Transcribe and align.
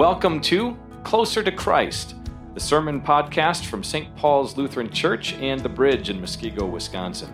Welcome 0.00 0.40
to 0.44 0.78
Closer 1.04 1.42
to 1.42 1.52
Christ, 1.52 2.14
the 2.54 2.60
sermon 2.60 3.02
podcast 3.02 3.66
from 3.66 3.84
St. 3.84 4.16
Paul's 4.16 4.56
Lutheran 4.56 4.90
Church 4.90 5.34
and 5.34 5.60
the 5.60 5.68
Bridge 5.68 6.08
in 6.08 6.22
Muskego, 6.22 6.66
Wisconsin. 6.66 7.30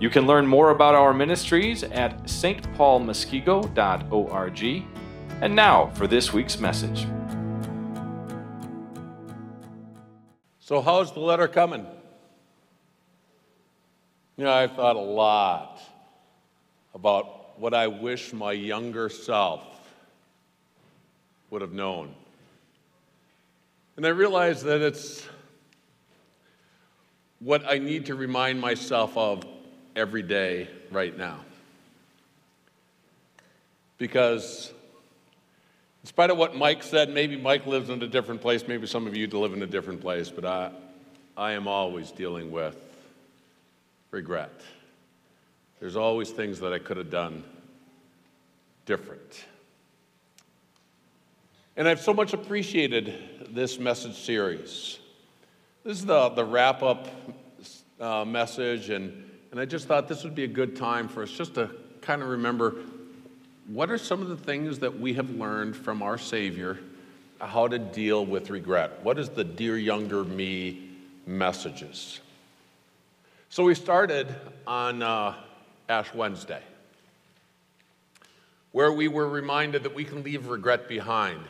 You 0.00 0.10
can 0.10 0.26
learn 0.26 0.46
more 0.46 0.68
about 0.68 0.94
our 0.94 1.14
ministries 1.14 1.82
at 1.82 2.24
stpaulmuskego.org. 2.24 4.84
And 5.40 5.56
now 5.56 5.86
for 5.94 6.06
this 6.06 6.30
week's 6.30 6.60
message. 6.60 7.06
So, 10.58 10.82
how's 10.82 11.10
the 11.10 11.20
letter 11.20 11.48
coming? 11.48 11.86
You 14.36 14.44
know, 14.44 14.52
I 14.52 14.66
thought 14.66 14.96
a 14.96 15.00
lot 15.00 15.80
about 16.92 17.58
what 17.58 17.72
I 17.72 17.86
wish 17.86 18.34
my 18.34 18.52
younger 18.52 19.08
self 19.08 19.73
would 21.54 21.62
have 21.62 21.72
known. 21.72 22.12
And 23.96 24.04
I 24.04 24.08
realized 24.08 24.64
that 24.64 24.80
it's 24.80 25.24
what 27.38 27.64
I 27.64 27.78
need 27.78 28.06
to 28.06 28.16
remind 28.16 28.60
myself 28.60 29.16
of 29.16 29.44
every 29.94 30.24
day 30.24 30.66
right 30.90 31.16
now. 31.16 31.38
Because, 33.98 34.72
in 36.02 36.08
spite 36.08 36.30
of 36.30 36.38
what 36.38 36.56
Mike 36.56 36.82
said, 36.82 37.10
maybe 37.10 37.36
Mike 37.36 37.68
lives 37.68 37.88
in 37.88 38.02
a 38.02 38.08
different 38.08 38.40
place, 38.40 38.66
maybe 38.66 38.88
some 38.88 39.06
of 39.06 39.16
you 39.16 39.28
live 39.28 39.52
in 39.52 39.62
a 39.62 39.66
different 39.68 40.00
place, 40.00 40.30
but 40.30 40.44
I, 40.44 40.72
I 41.36 41.52
am 41.52 41.68
always 41.68 42.10
dealing 42.10 42.50
with 42.50 42.76
regret. 44.10 44.60
There's 45.78 45.94
always 45.94 46.32
things 46.32 46.58
that 46.58 46.72
I 46.72 46.80
could 46.80 46.96
have 46.96 47.10
done 47.10 47.44
different. 48.86 49.44
And 51.76 51.88
I've 51.88 52.00
so 52.00 52.14
much 52.14 52.34
appreciated 52.34 53.48
this 53.50 53.80
message 53.80 54.14
series. 54.14 55.00
This 55.82 55.98
is 55.98 56.06
the, 56.06 56.28
the 56.28 56.44
wrap 56.44 56.84
up 56.84 57.08
uh, 57.98 58.24
message, 58.24 58.90
and, 58.90 59.28
and 59.50 59.58
I 59.58 59.64
just 59.64 59.88
thought 59.88 60.06
this 60.06 60.22
would 60.22 60.36
be 60.36 60.44
a 60.44 60.48
good 60.48 60.76
time 60.76 61.08
for 61.08 61.24
us 61.24 61.32
just 61.32 61.54
to 61.54 61.68
kind 62.00 62.22
of 62.22 62.28
remember 62.28 62.76
what 63.66 63.90
are 63.90 63.98
some 63.98 64.22
of 64.22 64.28
the 64.28 64.36
things 64.36 64.78
that 64.78 65.00
we 65.00 65.14
have 65.14 65.30
learned 65.30 65.74
from 65.74 66.00
our 66.00 66.16
Savior 66.16 66.78
how 67.40 67.66
to 67.66 67.80
deal 67.80 68.24
with 68.24 68.50
regret? 68.50 69.02
What 69.02 69.18
is 69.18 69.30
the 69.30 69.42
Dear 69.42 69.76
Younger 69.76 70.22
Me 70.22 70.90
messages? 71.26 72.20
So 73.48 73.64
we 73.64 73.74
started 73.74 74.32
on 74.64 75.02
uh, 75.02 75.34
Ash 75.88 76.14
Wednesday, 76.14 76.62
where 78.70 78.92
we 78.92 79.08
were 79.08 79.28
reminded 79.28 79.82
that 79.82 79.94
we 79.94 80.04
can 80.04 80.22
leave 80.22 80.46
regret 80.46 80.88
behind 80.88 81.40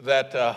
that 0.00 0.34
uh, 0.34 0.54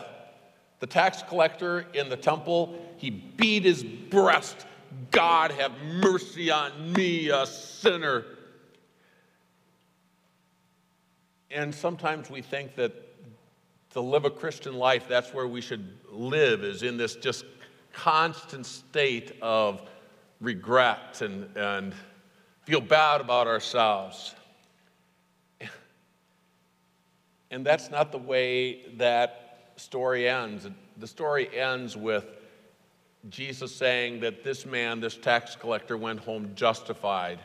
the 0.80 0.88
tax 0.88 1.24
collector 1.24 1.86
in 1.94 2.10
the 2.10 2.18
temple, 2.18 2.76
he 2.98 3.10
beat 3.10 3.64
his 3.64 3.84
breast. 3.84 4.66
God, 5.12 5.52
have 5.52 5.72
mercy 5.82 6.52
on 6.52 6.94
me, 6.94 7.30
a 7.30 7.46
sinner. 7.46 8.26
And 11.50 11.74
sometimes 11.74 12.30
we 12.30 12.42
think 12.42 12.76
that 12.76 12.94
to 13.92 14.02
live 14.02 14.26
a 14.26 14.30
Christian 14.30 14.76
life, 14.76 15.06
that's 15.08 15.34
where 15.34 15.48
we 15.48 15.62
should 15.62 15.98
live, 16.10 16.64
is 16.64 16.82
in 16.84 16.98
this 16.98 17.16
just 17.16 17.46
constant 17.94 18.66
state 18.66 19.38
of 19.42 19.82
regret 20.40 21.22
and, 21.22 21.56
and 21.58 21.94
feel 22.64 22.82
bad 22.82 23.22
about 23.22 23.48
ourselves. 23.48 24.34
And 27.52 27.66
that's 27.66 27.92
not 27.92 28.14
the 28.14 28.18
way 28.18 28.86
that 28.96 29.74
story 29.76 30.28
ends. 30.28 30.68
The 30.98 31.08
story 31.08 31.50
ends 31.56 31.98
with 31.98 32.26
Jesus 33.30 33.76
saying 33.76 34.22
that 34.22 34.44
this 34.44 34.66
man, 34.66 35.02
this 35.02 35.18
tax 35.18 35.56
collector, 35.56 35.98
went 35.98 36.22
home 36.22 36.54
justified. 36.56 37.40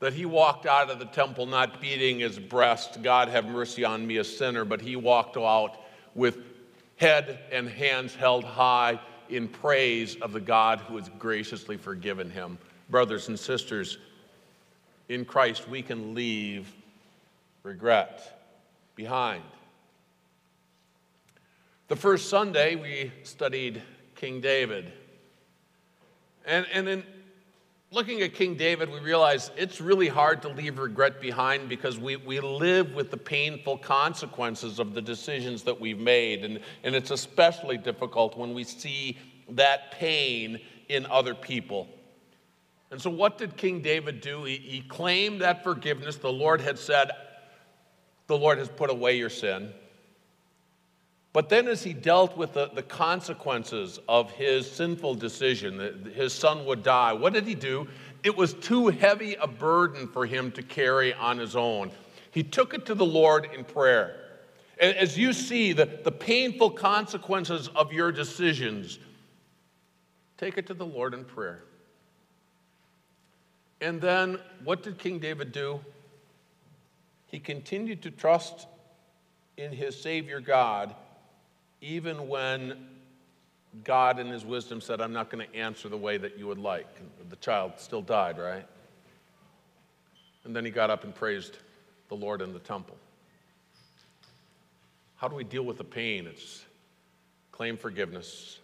That 0.00 0.12
he 0.12 0.26
walked 0.26 0.66
out 0.66 0.90
of 0.90 0.98
the 0.98 1.06
temple 1.06 1.46
not 1.46 1.80
beating 1.80 2.18
his 2.18 2.38
breast, 2.38 3.02
God 3.02 3.28
have 3.28 3.46
mercy 3.46 3.84
on 3.84 4.06
me, 4.06 4.18
a 4.18 4.24
sinner, 4.24 4.64
but 4.64 4.80
he 4.80 4.96
walked 4.96 5.36
out 5.36 5.80
with 6.14 6.38
head 6.96 7.38
and 7.52 7.68
hands 7.68 8.14
held 8.14 8.44
high 8.44 9.00
in 9.28 9.48
praise 9.48 10.16
of 10.16 10.32
the 10.32 10.40
God 10.40 10.80
who 10.80 10.96
has 10.96 11.08
graciously 11.18 11.76
forgiven 11.76 12.30
him. 12.30 12.58
Brothers 12.90 13.28
and 13.28 13.38
sisters, 13.38 13.98
in 15.08 15.24
Christ 15.24 15.68
we 15.68 15.82
can 15.82 16.14
leave 16.14 16.72
regret 17.62 18.35
behind. 18.96 19.44
The 21.88 21.96
first 21.96 22.28
Sunday, 22.28 22.74
we 22.74 23.12
studied 23.22 23.80
King 24.16 24.40
David. 24.40 24.90
And, 26.44 26.66
and 26.72 26.88
in 26.88 27.04
looking 27.92 28.22
at 28.22 28.34
King 28.34 28.56
David, 28.56 28.90
we 28.90 28.98
realize 28.98 29.52
it's 29.56 29.80
really 29.80 30.08
hard 30.08 30.42
to 30.42 30.48
leave 30.48 30.78
regret 30.78 31.20
behind 31.20 31.68
because 31.68 31.98
we, 31.98 32.16
we 32.16 32.40
live 32.40 32.94
with 32.94 33.12
the 33.12 33.16
painful 33.16 33.78
consequences 33.78 34.80
of 34.80 34.94
the 34.94 35.02
decisions 35.02 35.62
that 35.62 35.80
we've 35.80 36.00
made. 36.00 36.44
And, 36.44 36.58
and 36.82 36.96
it's 36.96 37.12
especially 37.12 37.76
difficult 37.76 38.36
when 38.36 38.54
we 38.54 38.64
see 38.64 39.18
that 39.50 39.92
pain 39.92 40.58
in 40.88 41.06
other 41.06 41.34
people. 41.34 41.86
And 42.90 43.00
so, 43.00 43.10
what 43.10 43.38
did 43.38 43.56
King 43.56 43.82
David 43.82 44.20
do? 44.20 44.44
He, 44.44 44.56
he 44.56 44.80
claimed 44.80 45.40
that 45.40 45.62
forgiveness. 45.62 46.16
The 46.16 46.32
Lord 46.32 46.60
had 46.60 46.78
said, 46.78 47.10
the 48.26 48.36
Lord 48.36 48.58
has 48.58 48.68
put 48.68 48.90
away 48.90 49.16
your 49.16 49.30
sin. 49.30 49.72
But 51.32 51.50
then, 51.50 51.68
as 51.68 51.82
he 51.82 51.92
dealt 51.92 52.34
with 52.36 52.54
the, 52.54 52.70
the 52.74 52.82
consequences 52.82 54.00
of 54.08 54.30
his 54.30 54.70
sinful 54.70 55.16
decision, 55.16 55.76
that 55.76 56.14
his 56.14 56.32
son 56.32 56.64
would 56.64 56.82
die, 56.82 57.12
what 57.12 57.34
did 57.34 57.46
he 57.46 57.54
do? 57.54 57.88
It 58.24 58.34
was 58.34 58.54
too 58.54 58.88
heavy 58.88 59.34
a 59.34 59.46
burden 59.46 60.08
for 60.08 60.24
him 60.24 60.50
to 60.52 60.62
carry 60.62 61.12
on 61.12 61.36
his 61.36 61.54
own. 61.54 61.90
He 62.30 62.42
took 62.42 62.72
it 62.72 62.86
to 62.86 62.94
the 62.94 63.04
Lord 63.04 63.50
in 63.54 63.64
prayer. 63.64 64.16
As 64.80 65.18
you 65.18 65.32
see 65.32 65.72
the, 65.72 65.84
the 66.04 66.12
painful 66.12 66.70
consequences 66.70 67.68
of 67.68 67.92
your 67.92 68.12
decisions, 68.12 68.98
take 70.38 70.56
it 70.58 70.66
to 70.68 70.74
the 70.74 70.86
Lord 70.86 71.14
in 71.14 71.24
prayer. 71.24 71.62
And 73.80 74.00
then, 74.00 74.38
what 74.64 74.82
did 74.82 74.98
King 74.98 75.18
David 75.18 75.52
do? 75.52 75.80
He 77.26 77.40
continued 77.40 78.02
to 78.02 78.10
trust 78.10 78.66
in 79.56 79.72
his 79.72 80.00
Savior 80.00 80.40
God, 80.40 80.94
even 81.80 82.28
when 82.28 82.86
God, 83.84 84.18
in 84.18 84.28
his 84.28 84.44
wisdom, 84.44 84.80
said, 84.80 85.00
I'm 85.00 85.12
not 85.12 85.30
going 85.30 85.46
to 85.46 85.56
answer 85.56 85.88
the 85.88 85.96
way 85.96 86.18
that 86.18 86.38
you 86.38 86.46
would 86.46 86.58
like. 86.58 86.88
And 87.20 87.30
the 87.30 87.36
child 87.36 87.72
still 87.78 88.02
died, 88.02 88.38
right? 88.38 88.66
And 90.44 90.54
then 90.54 90.64
he 90.64 90.70
got 90.70 90.90
up 90.90 91.04
and 91.04 91.14
praised 91.14 91.58
the 92.08 92.14
Lord 92.14 92.40
in 92.40 92.52
the 92.52 92.60
temple. 92.60 92.96
How 95.16 95.28
do 95.28 95.34
we 95.34 95.44
deal 95.44 95.64
with 95.64 95.78
the 95.78 95.84
pain? 95.84 96.26
It's 96.26 96.64
claim 97.50 97.76
forgiveness, 97.76 98.60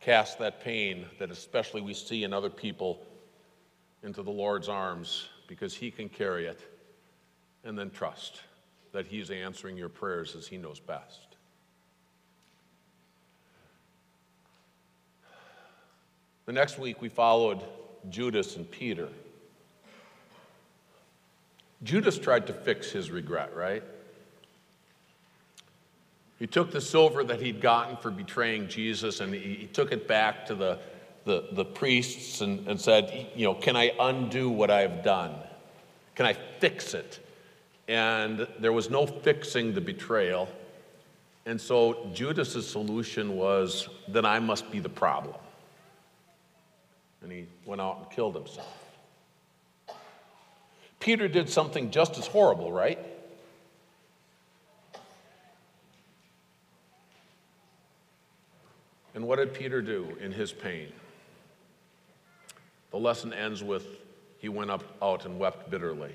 cast 0.00 0.38
that 0.38 0.62
pain 0.62 1.04
that 1.18 1.30
especially 1.30 1.80
we 1.80 1.92
see 1.92 2.24
in 2.24 2.32
other 2.32 2.48
people 2.48 3.02
into 4.02 4.22
the 4.22 4.30
Lord's 4.30 4.68
arms 4.68 5.28
because 5.48 5.74
he 5.74 5.90
can 5.90 6.08
carry 6.08 6.46
it 6.46 6.60
and 7.66 7.78
then 7.78 7.90
trust 7.90 8.40
that 8.92 9.06
He's 9.06 9.30
answering 9.30 9.76
your 9.76 9.88
prayers 9.88 10.34
as 10.34 10.46
He 10.46 10.56
knows 10.56 10.80
best. 10.80 11.36
The 16.46 16.52
next 16.52 16.78
week, 16.78 17.02
we 17.02 17.08
followed 17.08 17.60
Judas 18.08 18.56
and 18.56 18.70
Peter. 18.70 19.08
Judas 21.82 22.18
tried 22.18 22.46
to 22.46 22.52
fix 22.52 22.90
his 22.90 23.10
regret, 23.10 23.54
right? 23.54 23.82
He 26.38 26.46
took 26.46 26.70
the 26.70 26.80
silver 26.80 27.24
that 27.24 27.40
he'd 27.40 27.60
gotten 27.60 27.96
for 27.96 28.10
betraying 28.10 28.68
Jesus 28.68 29.20
and 29.20 29.34
he, 29.34 29.54
he 29.54 29.66
took 29.66 29.92
it 29.92 30.06
back 30.06 30.46
to 30.46 30.54
the, 30.54 30.78
the, 31.24 31.48
the 31.52 31.64
priests 31.64 32.40
and, 32.40 32.66
and 32.68 32.80
said, 32.80 33.28
You 33.34 33.46
know, 33.46 33.54
can 33.54 33.74
I 33.74 33.92
undo 33.98 34.48
what 34.48 34.70
I've 34.70 35.02
done? 35.02 35.34
Can 36.14 36.26
I 36.26 36.32
fix 36.32 36.94
it? 36.94 37.25
And 37.88 38.46
there 38.58 38.72
was 38.72 38.90
no 38.90 39.06
fixing 39.06 39.74
the 39.74 39.80
betrayal. 39.80 40.48
And 41.44 41.60
so 41.60 42.10
Judas's 42.12 42.66
solution 42.66 43.36
was 43.36 43.88
that 44.08 44.26
I 44.26 44.40
must 44.40 44.70
be 44.70 44.80
the 44.80 44.88
problem. 44.88 45.36
And 47.22 47.30
he 47.30 47.46
went 47.64 47.80
out 47.80 47.98
and 47.98 48.10
killed 48.10 48.34
himself. 48.34 48.82
Peter 50.98 51.28
did 51.28 51.48
something 51.48 51.90
just 51.90 52.18
as 52.18 52.26
horrible, 52.26 52.72
right? 52.72 52.98
And 59.14 59.26
what 59.26 59.36
did 59.36 59.54
Peter 59.54 59.80
do 59.80 60.16
in 60.20 60.32
his 60.32 60.52
pain? 60.52 60.88
The 62.90 62.98
lesson 62.98 63.32
ends 63.32 63.62
with 63.62 63.86
he 64.38 64.48
went 64.48 64.70
up 64.70 64.84
out 65.00 65.24
and 65.24 65.38
wept 65.38 65.70
bitterly. 65.70 66.14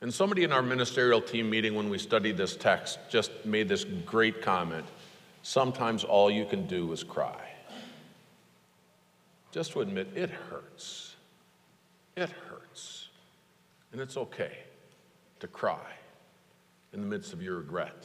And 0.00 0.14
somebody 0.14 0.44
in 0.44 0.52
our 0.52 0.62
ministerial 0.62 1.20
team 1.20 1.50
meeting 1.50 1.74
when 1.74 1.90
we 1.90 1.98
studied 1.98 2.36
this 2.36 2.54
text 2.54 2.98
just 3.08 3.32
made 3.44 3.68
this 3.68 3.84
great 3.84 4.42
comment. 4.42 4.86
Sometimes 5.42 6.04
all 6.04 6.30
you 6.30 6.44
can 6.44 6.66
do 6.66 6.92
is 6.92 7.02
cry. 7.02 7.48
Just 9.50 9.72
to 9.72 9.80
admit, 9.80 10.08
it 10.14 10.30
hurts. 10.30 11.16
It 12.16 12.30
hurts. 12.30 13.08
And 13.92 14.00
it's 14.00 14.16
okay 14.16 14.58
to 15.40 15.48
cry 15.48 15.92
in 16.92 17.00
the 17.00 17.06
midst 17.06 17.32
of 17.32 17.42
your 17.42 17.56
regret. 17.56 18.04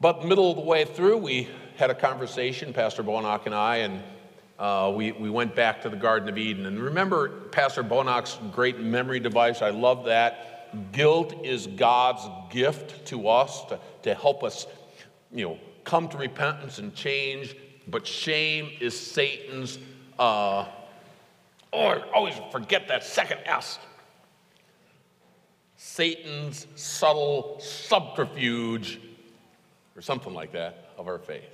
But 0.00 0.24
middle 0.24 0.50
of 0.50 0.56
the 0.56 0.62
way 0.62 0.84
through, 0.84 1.18
we 1.18 1.48
had 1.76 1.90
a 1.90 1.94
conversation, 1.94 2.72
Pastor 2.72 3.04
Bonock 3.04 3.46
and 3.46 3.54
I, 3.54 3.76
and 3.78 4.02
uh, 4.62 4.92
we, 4.94 5.10
we 5.10 5.28
went 5.28 5.56
back 5.56 5.82
to 5.82 5.88
the 5.88 5.96
Garden 5.96 6.28
of 6.28 6.38
Eden. 6.38 6.66
And 6.66 6.78
remember 6.78 7.28
Pastor 7.50 7.82
Bonock's 7.82 8.38
great 8.52 8.78
memory 8.78 9.18
device? 9.18 9.60
I 9.60 9.70
love 9.70 10.04
that. 10.04 10.92
Guilt 10.92 11.34
is 11.44 11.66
God's 11.66 12.22
gift 12.48 13.04
to 13.06 13.26
us 13.26 13.64
to, 13.64 13.80
to 14.04 14.14
help 14.14 14.44
us, 14.44 14.68
you 15.32 15.44
know, 15.44 15.58
come 15.82 16.08
to 16.10 16.16
repentance 16.16 16.78
and 16.78 16.94
change. 16.94 17.56
But 17.88 18.06
shame 18.06 18.70
is 18.80 18.98
Satan's, 18.98 19.80
uh, 20.16 20.66
oh, 21.72 21.86
I 21.86 22.00
always 22.14 22.34
forget 22.52 22.86
that 22.86 23.02
second 23.02 23.40
S. 23.44 23.80
Satan's 25.74 26.68
subtle 26.76 27.58
subterfuge 27.58 29.00
or 29.96 30.02
something 30.02 30.32
like 30.32 30.52
that, 30.52 30.92
of 30.96 31.08
our 31.08 31.18
faith. 31.18 31.50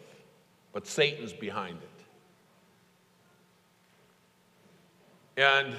But 0.75 0.87
Satan's 0.87 1.33
behind 1.33 1.79
it. 1.79 1.98
And 5.39 5.73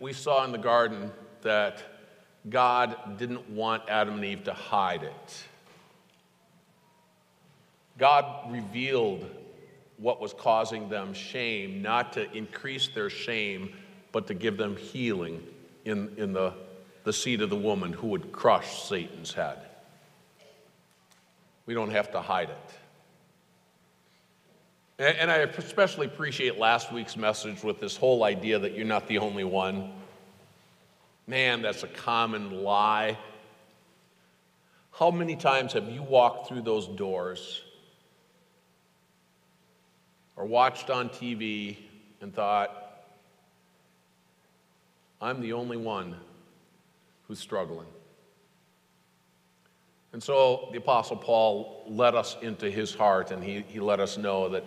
we 0.00 0.14
saw 0.14 0.42
in 0.42 0.52
the 0.52 0.58
garden 0.58 1.12
that 1.42 1.82
God 2.48 3.18
didn't 3.18 3.50
want 3.50 3.82
Adam 3.86 4.14
and 4.14 4.24
Eve 4.24 4.44
to 4.44 4.54
hide 4.54 5.02
it. 5.02 5.44
God 7.98 8.50
revealed 8.50 9.28
what 9.98 10.18
was 10.18 10.32
causing 10.32 10.88
them 10.88 11.12
shame, 11.12 11.82
not 11.82 12.14
to 12.14 12.32
increase 12.32 12.88
their 12.88 13.10
shame, 13.10 13.74
but 14.12 14.26
to 14.28 14.34
give 14.34 14.56
them 14.56 14.76
healing 14.76 15.46
in, 15.84 16.10
in 16.16 16.32
the, 16.32 16.54
the 17.04 17.12
seed 17.12 17.42
of 17.42 17.50
the 17.50 17.56
woman 17.56 17.92
who 17.92 18.06
would 18.06 18.32
crush 18.32 18.84
Satan's 18.84 19.34
head. 19.34 19.58
We 21.66 21.74
don't 21.74 21.90
have 21.90 22.10
to 22.12 22.22
hide 22.22 22.48
it. 22.48 22.70
And 24.98 25.30
I 25.30 25.38
especially 25.38 26.06
appreciate 26.06 26.58
last 26.58 26.92
week's 26.92 27.16
message 27.16 27.62
with 27.64 27.80
this 27.80 27.96
whole 27.96 28.24
idea 28.24 28.58
that 28.58 28.74
you're 28.76 28.86
not 28.86 29.08
the 29.08 29.18
only 29.18 29.44
one. 29.44 29.90
Man, 31.26 31.62
that's 31.62 31.82
a 31.82 31.88
common 31.88 32.62
lie. 32.62 33.18
How 34.92 35.10
many 35.10 35.34
times 35.34 35.72
have 35.72 35.88
you 35.88 36.02
walked 36.02 36.48
through 36.48 36.62
those 36.62 36.86
doors 36.86 37.62
or 40.36 40.44
watched 40.44 40.90
on 40.90 41.08
TV 41.08 41.78
and 42.20 42.34
thought, 42.34 43.04
I'm 45.20 45.40
the 45.40 45.54
only 45.54 45.78
one 45.78 46.16
who's 47.26 47.38
struggling? 47.38 47.86
And 50.12 50.22
so 50.22 50.68
the 50.70 50.78
Apostle 50.78 51.16
Paul 51.16 51.84
let 51.88 52.14
us 52.14 52.36
into 52.42 52.70
his 52.70 52.94
heart 52.94 53.30
and 53.30 53.42
he, 53.42 53.64
he 53.68 53.80
let 53.80 53.98
us 53.98 54.18
know 54.18 54.50
that 54.50 54.64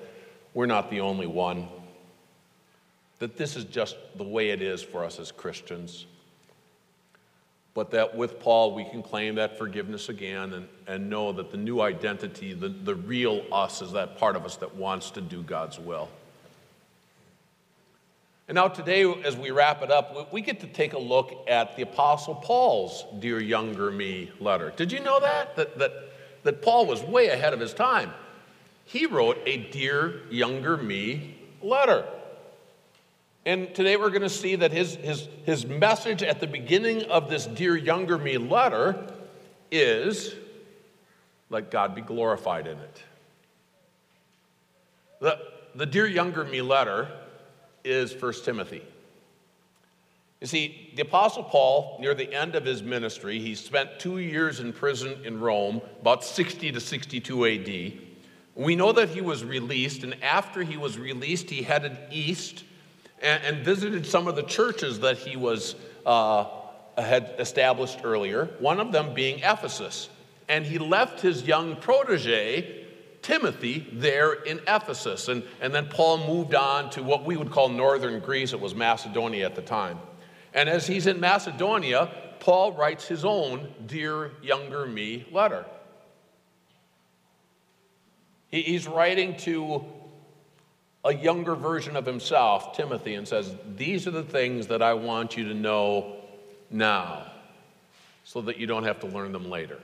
we're 0.56 0.66
not 0.66 0.90
the 0.90 1.02
only 1.02 1.28
one, 1.28 1.68
that 3.20 3.38
this 3.38 3.56
is 3.56 3.66
just 3.66 3.98
the 4.16 4.24
way 4.24 4.50
it 4.50 4.62
is 4.62 4.82
for 4.82 5.04
us 5.04 5.20
as 5.20 5.32
Christians. 5.32 6.08
But 7.74 7.92
that 7.92 8.16
with 8.16 8.40
Paul, 8.40 8.74
we 8.74 8.86
can 8.86 9.04
claim 9.04 9.36
that 9.36 9.58
forgiveness 9.58 10.08
again 10.08 10.54
and, 10.54 10.68
and 10.88 11.10
know 11.10 11.34
that 11.34 11.52
the 11.52 11.58
new 11.58 11.82
identity, 11.82 12.54
the, 12.54 12.70
the 12.70 12.96
real 12.96 13.44
us, 13.52 13.82
is 13.82 13.92
that 13.92 14.18
part 14.18 14.38
of 14.38 14.46
us 14.46 14.56
that 14.58 14.76
wants 14.76 15.12
to 15.12 15.22
do 15.22 15.44
God's 15.44 15.78
will. 15.78 16.10
And 18.48 18.56
now, 18.56 18.70
today, 18.70 19.04
as 19.24 19.36
we 19.36 19.52
wrap 19.52 19.82
it 19.82 19.92
up, 19.92 20.32
we 20.32 20.40
get 20.40 20.62
to 20.62 20.68
take 20.68 20.94
a 20.94 21.00
look 21.00 21.46
at 21.50 21.76
the 21.76 21.82
Apostle 21.82 22.36
Paul's 22.36 23.04
Dear 23.20 23.42
Younger 23.42 23.92
Me 23.92 24.32
letter. 24.40 24.72
Did 24.78 24.92
you 24.92 25.02
know 25.02 25.20
that? 25.20 25.56
That, 25.58 25.78
that, 25.80 25.92
that 26.44 26.62
Paul 26.62 26.86
was 26.86 27.02
way 27.02 27.28
ahead 27.28 27.54
of 27.54 27.60
his 27.60 27.74
time. 27.74 28.14
He 28.86 29.08
wrote 29.08 29.40
a 29.46 29.58
Dear 29.58 30.22
Younger 30.30 30.78
Me 30.78 31.36
letter. 31.62 32.06
And 33.46 33.74
today 33.76 33.98
we're 33.98 34.10
going 34.10 34.22
to 34.22 34.30
see 34.30 34.56
that 34.56 34.72
his, 34.72 34.96
his, 34.96 35.28
his 35.44 35.66
message 35.66 36.24
at 36.24 36.40
the 36.40 36.48
beginning 36.48 37.04
of 37.04 37.30
this 37.30 37.46
Dear 37.46 37.76
Younger 37.76 38.18
Me 38.18 38.38
letter 38.38 39.12
is 39.72 40.36
let 41.50 41.70
God 41.70 41.94
be 41.94 42.02
glorified 42.02 42.68
in 42.68 42.78
it. 42.78 43.04
The, 45.20 45.40
the 45.76 45.86
Dear 45.86 46.08
Younger 46.08 46.44
Me 46.44 46.62
letter 46.62 47.10
is 47.84 48.20
1 48.20 48.34
Timothy. 48.44 48.84
You 50.42 50.48
see, 50.48 50.92
the 50.96 51.04
Apostle 51.04 51.44
Paul, 51.44 51.98
near 52.00 52.14
the 52.14 52.32
end 52.32 52.56
of 52.56 52.66
his 52.66 52.84
ministry, 52.84 53.40
he 53.40 53.56
spent 53.56 54.00
two 54.00 54.18
years 54.20 54.60
in 54.60 54.74
prison 54.74 55.18
in 55.24 55.40
Rome, 55.40 55.82
about 56.02 56.24
60 56.24 56.72
to 56.72 56.80
62 56.80 57.46
AD. 57.46 58.05
We 58.56 58.76
know 58.78 58.94
that 58.94 59.10
he 59.10 59.22
was 59.22 59.44
released, 59.44 60.04
and 60.04 60.16
after 60.24 60.64
he 60.64 60.78
was 60.78 60.98
released, 60.98 61.50
he 61.50 61.62
headed 61.62 61.98
east 62.10 62.64
and, 63.22 63.44
and 63.44 63.66
visited 63.66 64.06
some 64.06 64.28
of 64.28 64.36
the 64.36 64.44
churches 64.44 65.02
that 65.02 65.18
he 65.18 65.36
was 65.36 65.76
uh, 66.06 66.46
had 66.98 67.36
established 67.38 68.00
earlier. 68.04 68.50
One 68.60 68.80
of 68.80 68.94
them 68.94 69.14
being 69.14 69.40
Ephesus, 69.40 70.10
and 70.48 70.66
he 70.66 70.78
left 70.78 71.20
his 71.20 71.44
young 71.44 71.76
protege 71.76 72.86
Timothy 73.22 73.88
there 73.92 74.34
in 74.34 74.60
Ephesus. 74.68 75.28
And, 75.28 75.44
and 75.60 75.74
then 75.74 75.88
Paul 75.88 76.28
moved 76.28 76.54
on 76.54 76.92
to 76.92 77.02
what 77.02 77.26
we 77.26 77.36
would 77.36 77.50
call 77.50 77.70
northern 77.70 78.20
Greece. 78.20 78.54
It 78.54 78.60
was 78.60 78.76
Macedonia 78.76 79.48
at 79.48 79.56
the 79.56 79.64
time. 79.64 79.98
And 80.54 80.70
as 80.70 80.86
he's 80.86 81.08
in 81.08 81.20
Macedonia, 81.20 82.12
Paul 82.40 82.74
writes 82.74 83.08
his 83.08 83.26
own 83.26 83.74
Dear 83.88 84.32
Younger 84.44 84.86
Me 84.86 85.26
letter. 85.32 85.66
He, 88.56 88.62
he's 88.62 88.88
writing 88.88 89.36
to 89.40 89.84
a 91.04 91.14
younger 91.14 91.56
version 91.56 91.98
of 91.98 92.06
himself, 92.06 92.74
Timothy, 92.78 93.16
and 93.16 93.28
says, 93.28 93.54
These 93.76 94.08
are 94.08 94.12
the 94.12 94.24
things 94.24 94.68
that 94.68 94.82
I 94.82 94.94
want 94.94 95.36
you 95.36 95.50
to 95.50 95.54
know 95.54 96.16
now 96.72 97.30
so 98.24 98.40
that 98.44 98.58
you 98.58 98.66
don't 98.66 98.86
have 98.86 99.02
to 99.02 99.08
learn 99.08 99.34
them 99.34 99.50
later. 99.50 99.78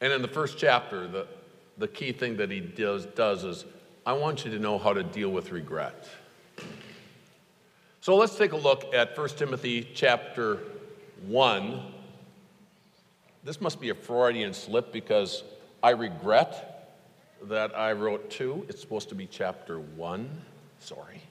And 0.00 0.12
in 0.12 0.22
the 0.22 0.28
first 0.28 0.58
chapter, 0.58 1.06
the, 1.06 1.28
the 1.78 1.86
key 1.86 2.10
thing 2.10 2.38
that 2.38 2.50
he 2.50 2.58
does, 2.58 3.06
does 3.06 3.44
is 3.44 3.64
I 4.04 4.14
want 4.14 4.44
you 4.44 4.50
to 4.50 4.58
know 4.58 4.76
how 4.76 4.92
to 4.92 5.04
deal 5.04 5.30
with 5.30 5.52
regret. 5.52 6.08
So 8.00 8.16
let's 8.16 8.34
take 8.34 8.50
a 8.50 8.56
look 8.56 8.92
at 8.92 9.16
1 9.16 9.28
Timothy 9.36 9.88
chapter 9.94 10.58
1. 11.28 11.80
This 13.44 13.60
must 13.60 13.80
be 13.80 13.90
a 13.90 13.94
Freudian 13.94 14.52
slip 14.52 14.92
because 14.92 15.44
I 15.80 15.90
regret 15.90 16.74
that 17.44 17.76
I 17.76 17.92
wrote 17.92 18.30
2. 18.30 18.66
It's 18.68 18.80
supposed 18.80 19.08
to 19.10 19.14
be 19.14 19.26
chapter 19.26 19.80
1. 19.80 20.28
Sorry. 20.80 21.22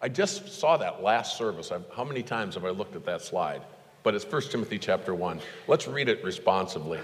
I 0.00 0.08
just 0.08 0.48
saw 0.48 0.76
that 0.76 1.02
last 1.02 1.36
service. 1.36 1.72
I've, 1.72 1.84
how 1.94 2.04
many 2.04 2.22
times 2.22 2.54
have 2.54 2.64
I 2.64 2.70
looked 2.70 2.94
at 2.94 3.04
that 3.06 3.22
slide? 3.22 3.62
But 4.02 4.14
it's 4.14 4.24
1 4.24 4.42
Timothy 4.42 4.78
chapter 4.78 5.14
1. 5.14 5.40
Let's 5.66 5.88
read 5.88 6.08
it 6.08 6.22
responsibly. 6.22 7.00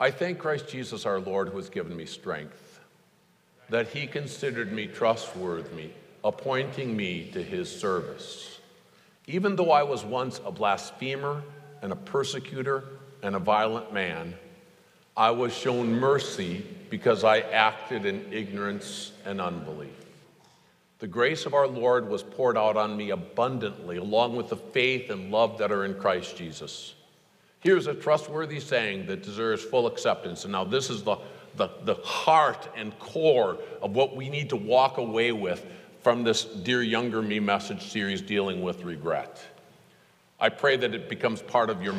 I 0.00 0.10
thank 0.10 0.38
Christ 0.40 0.68
Jesus 0.68 1.06
our 1.06 1.20
Lord 1.20 1.48
who 1.48 1.56
has 1.58 1.70
given 1.70 1.96
me 1.96 2.06
strength, 2.06 2.80
that 3.68 3.88
he 3.88 4.08
considered 4.08 4.72
me 4.72 4.88
trustworthy, 4.88 5.90
appointing 6.24 6.96
me 6.96 7.30
to 7.32 7.42
his 7.42 7.70
service. 7.70 8.58
Even 9.28 9.54
though 9.54 9.70
I 9.70 9.84
was 9.84 10.04
once 10.04 10.40
a 10.44 10.50
blasphemer 10.50 11.44
and 11.82 11.92
a 11.92 11.96
persecutor 11.96 12.82
and 13.22 13.36
a 13.36 13.38
violent 13.38 13.92
man, 13.92 14.34
I 15.16 15.30
was 15.30 15.52
shown 15.52 15.92
mercy 15.92 16.64
because 16.88 17.24
I 17.24 17.40
acted 17.40 18.06
in 18.06 18.32
ignorance 18.32 19.12
and 19.24 19.40
unbelief. 19.40 19.90
The 21.00 21.06
grace 21.06 21.46
of 21.46 21.54
our 21.54 21.66
Lord 21.66 22.08
was 22.08 22.22
poured 22.22 22.56
out 22.56 22.76
on 22.76 22.96
me 22.96 23.10
abundantly, 23.10 23.96
along 23.96 24.36
with 24.36 24.48
the 24.48 24.56
faith 24.56 25.10
and 25.10 25.30
love 25.30 25.58
that 25.58 25.72
are 25.72 25.84
in 25.84 25.94
Christ 25.94 26.36
Jesus. 26.36 26.94
Here's 27.60 27.86
a 27.86 27.94
trustworthy 27.94 28.60
saying 28.60 29.06
that 29.06 29.22
deserves 29.22 29.62
full 29.62 29.86
acceptance. 29.86 30.44
And 30.44 30.52
now, 30.52 30.64
this 30.64 30.90
is 30.90 31.02
the, 31.02 31.16
the, 31.56 31.70
the 31.84 31.94
heart 32.04 32.68
and 32.76 32.96
core 32.98 33.58
of 33.82 33.94
what 33.94 34.16
we 34.16 34.28
need 34.28 34.48
to 34.50 34.56
walk 34.56 34.98
away 34.98 35.32
with 35.32 35.66
from 36.02 36.24
this 36.24 36.44
Dear 36.44 36.82
Younger 36.82 37.22
Me 37.22 37.38
message 37.38 37.90
series 37.90 38.22
dealing 38.22 38.62
with 38.62 38.82
regret. 38.84 39.40
I 40.40 40.48
pray 40.48 40.76
that 40.76 40.94
it 40.94 41.08
becomes 41.08 41.42
part 41.42 41.70
of 41.70 41.82
your, 41.82 41.94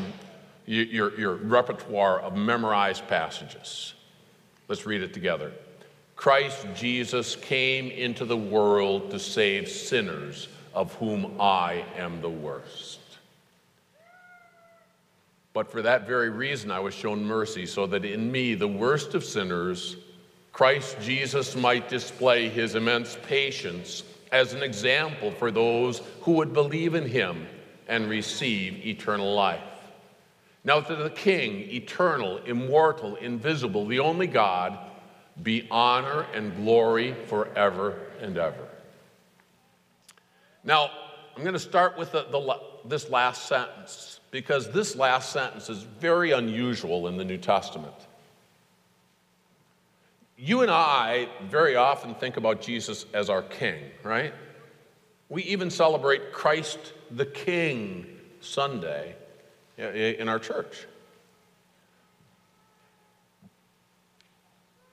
your, 0.65 1.17
your 1.19 1.35
repertoire 1.35 2.19
of 2.19 2.35
memorized 2.35 3.07
passages. 3.07 3.93
Let's 4.67 4.85
read 4.85 5.01
it 5.01 5.13
together. 5.13 5.51
Christ 6.15 6.67
Jesus 6.75 7.35
came 7.35 7.91
into 7.91 8.25
the 8.25 8.37
world 8.37 9.11
to 9.11 9.19
save 9.19 9.67
sinners, 9.67 10.47
of 10.73 10.93
whom 10.95 11.39
I 11.39 11.83
am 11.97 12.21
the 12.21 12.29
worst. 12.29 12.99
But 15.53 15.71
for 15.71 15.81
that 15.83 16.07
very 16.07 16.29
reason, 16.29 16.71
I 16.71 16.79
was 16.79 16.93
shown 16.93 17.23
mercy, 17.23 17.65
so 17.65 17.85
that 17.87 18.05
in 18.05 18.31
me, 18.31 18.55
the 18.55 18.67
worst 18.67 19.13
of 19.13 19.23
sinners, 19.23 19.97
Christ 20.51 20.97
Jesus 21.01 21.55
might 21.55 21.89
display 21.89 22.49
his 22.49 22.75
immense 22.75 23.17
patience 23.27 24.03
as 24.31 24.53
an 24.53 24.63
example 24.63 25.31
for 25.31 25.51
those 25.51 26.01
who 26.21 26.33
would 26.33 26.53
believe 26.53 26.95
in 26.95 27.07
him 27.07 27.47
and 27.87 28.09
receive 28.09 28.85
eternal 28.85 29.35
life. 29.35 29.61
Now, 30.65 30.79
to 30.79 30.95
the 30.95 31.09
King, 31.09 31.69
eternal, 31.71 32.37
immortal, 32.45 33.15
invisible, 33.17 33.85
the 33.85 33.99
only 33.99 34.27
God, 34.27 34.77
be 35.41 35.67
honor 35.69 36.25
and 36.33 36.55
glory 36.55 37.15
forever 37.25 37.99
and 38.21 38.37
ever. 38.37 38.67
Now, 40.63 40.89
I'm 41.35 41.41
going 41.41 41.53
to 41.53 41.59
start 41.59 41.97
with 41.97 42.11
the, 42.11 42.23
the, 42.31 42.59
this 42.85 43.09
last 43.09 43.47
sentence 43.47 44.21
because 44.31 44.71
this 44.71 44.95
last 44.95 45.33
sentence 45.33 45.69
is 45.69 45.83
very 45.83 46.31
unusual 46.31 47.07
in 47.07 47.17
the 47.17 47.25
New 47.25 47.37
Testament. 47.37 47.95
You 50.37 50.61
and 50.61 50.71
I 50.71 51.27
very 51.49 51.75
often 51.75 52.15
think 52.15 52.37
about 52.37 52.61
Jesus 52.61 53.05
as 53.13 53.29
our 53.29 53.41
King, 53.41 53.83
right? 54.03 54.33
We 55.27 55.43
even 55.43 55.69
celebrate 55.69 56.31
Christ 56.31 56.93
the 57.11 57.25
King 57.25 58.05
Sunday 58.39 59.15
in 59.77 60.29
our 60.29 60.39
church. 60.39 60.87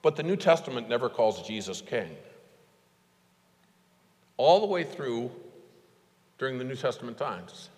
But 0.03 0.17
the 0.17 0.23
New 0.23 0.37
Testament 0.37 0.89
never 0.89 1.09
calls 1.09 1.47
Jesus 1.47 1.83
king. 1.83 2.17
All 4.37 4.61
the 4.61 4.67
way 4.67 4.85
through 4.85 5.31
during 6.39 6.59
the 6.59 6.65
New 6.65 6.77
Testament 6.77 7.19
times. 7.19 7.69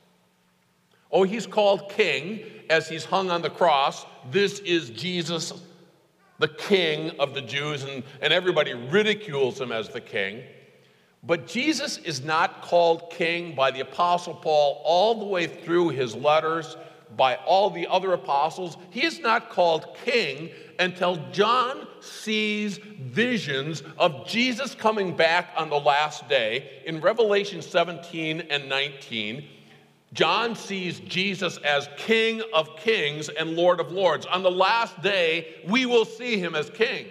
Oh, 1.10 1.24
he's 1.24 1.46
called 1.46 1.90
king 1.90 2.40
as 2.70 2.88
he's 2.88 3.04
hung 3.04 3.30
on 3.30 3.42
the 3.42 3.50
cross. 3.50 4.06
This 4.30 4.60
is 4.60 4.88
Jesus, 4.90 5.52
the 6.38 6.48
king 6.48 7.10
of 7.18 7.34
the 7.34 7.42
Jews, 7.42 7.82
and, 7.82 8.02
and 8.22 8.32
everybody 8.32 8.72
ridicules 8.72 9.60
him 9.60 9.72
as 9.72 9.88
the 9.88 10.00
king. 10.00 10.42
But 11.24 11.46
Jesus 11.46 11.98
is 11.98 12.24
not 12.24 12.62
called 12.62 13.10
king 13.10 13.54
by 13.54 13.72
the 13.72 13.80
Apostle 13.80 14.34
Paul 14.34 14.80
all 14.84 15.18
the 15.18 15.26
way 15.26 15.46
through 15.46 15.90
his 15.90 16.14
letters, 16.14 16.76
by 17.16 17.36
all 17.36 17.70
the 17.70 17.86
other 17.86 18.12
apostles. 18.12 18.76
He 18.90 19.04
is 19.04 19.20
not 19.20 19.50
called 19.50 19.96
king 20.04 20.50
until 20.78 21.16
John 21.32 21.86
sees 22.00 22.78
visions 22.78 23.82
of 23.98 24.26
Jesus 24.26 24.74
coming 24.74 25.16
back 25.16 25.50
on 25.56 25.70
the 25.70 25.78
last 25.78 26.28
day. 26.28 26.82
In 26.86 27.00
Revelation 27.00 27.62
17 27.62 28.40
and 28.50 28.68
19, 28.68 29.44
John 30.12 30.54
sees 30.54 31.00
Jesus 31.00 31.56
as 31.58 31.88
King 31.96 32.42
of 32.52 32.76
kings 32.76 33.28
and 33.28 33.56
Lord 33.56 33.80
of 33.80 33.92
lords. 33.92 34.26
On 34.26 34.42
the 34.42 34.50
last 34.50 35.00
day, 35.02 35.54
we 35.66 35.86
will 35.86 36.04
see 36.04 36.38
him 36.38 36.54
as 36.54 36.68
king. 36.68 37.06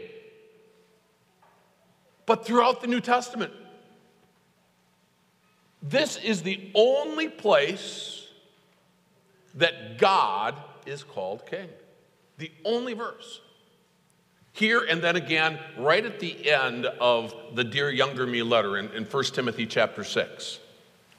But 2.26 2.46
throughout 2.46 2.82
the 2.82 2.88
New 2.88 3.02
Testament, 3.02 3.52
this 5.82 6.18
is 6.18 6.44
the 6.44 6.72
only 6.76 7.28
place 7.28 8.21
that 9.56 9.98
God 9.98 10.56
is 10.86 11.04
called 11.04 11.46
king. 11.46 11.70
The 12.38 12.52
only 12.66 12.94
verse. 12.94 13.42
Here 14.54 14.82
and 14.82 15.02
then 15.02 15.16
again, 15.16 15.60
right 15.78 16.06
at 16.06 16.20
the 16.20 16.52
end 16.52 16.86
of 16.86 17.34
the 17.54 17.64
Dear 17.64 17.90
Younger 17.90 18.28
Me 18.28 18.42
letter 18.44 18.78
in, 18.78 18.90
in 18.92 19.06
1 19.06 19.24
Timothy 19.26 19.66
chapter 19.66 20.04
6. 20.04 20.60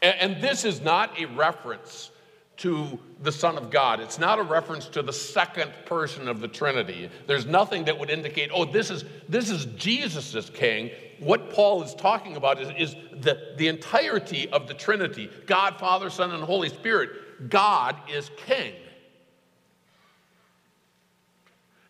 And, 0.02 0.32
and 0.34 0.42
this 0.42 0.64
is 0.64 0.80
not 0.80 1.18
a 1.18 1.26
reference 1.26 2.10
to 2.58 2.98
the 3.22 3.32
Son 3.32 3.56
of 3.56 3.70
God. 3.70 4.00
It's 4.00 4.18
not 4.18 4.38
a 4.38 4.42
reference 4.42 4.86
to 4.88 5.02
the 5.02 5.12
second 5.12 5.72
person 5.86 6.28
of 6.28 6.40
the 6.40 6.48
Trinity. 6.48 7.10
There's 7.26 7.46
nothing 7.46 7.84
that 7.84 7.98
would 7.98 8.10
indicate, 8.10 8.50
oh, 8.52 8.64
this 8.66 8.90
is, 8.90 9.04
this 9.28 9.50
is 9.50 9.64
Jesus 9.76 10.34
as 10.34 10.50
king. 10.50 10.90
What 11.18 11.50
Paul 11.52 11.82
is 11.82 11.94
talking 11.94 12.36
about 12.36 12.60
is, 12.60 12.68
is 12.76 12.96
the, 13.12 13.54
the 13.56 13.68
entirety 13.68 14.48
of 14.50 14.68
the 14.68 14.74
Trinity 14.74 15.30
God, 15.46 15.78
Father, 15.78 16.10
Son, 16.10 16.30
and 16.32 16.44
Holy 16.44 16.68
Spirit. 16.68 17.10
God 17.48 17.96
is 18.10 18.30
king. 18.36 18.74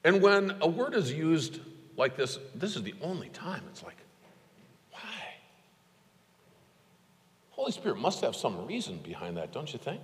And 0.04 0.20
when 0.20 0.56
a 0.60 0.68
word 0.68 0.94
is 0.94 1.12
used 1.12 1.60
like 1.96 2.16
this, 2.16 2.38
this 2.54 2.76
is 2.76 2.82
the 2.82 2.94
only 3.02 3.28
time 3.28 3.62
it's 3.70 3.82
like, 3.82 3.96
why? 4.90 5.00
Holy 7.50 7.72
Spirit 7.72 7.98
must 7.98 8.20
have 8.22 8.34
some 8.34 8.66
reason 8.66 8.98
behind 8.98 9.36
that, 9.36 9.52
don't 9.52 9.72
you 9.72 9.78
think? 9.78 10.00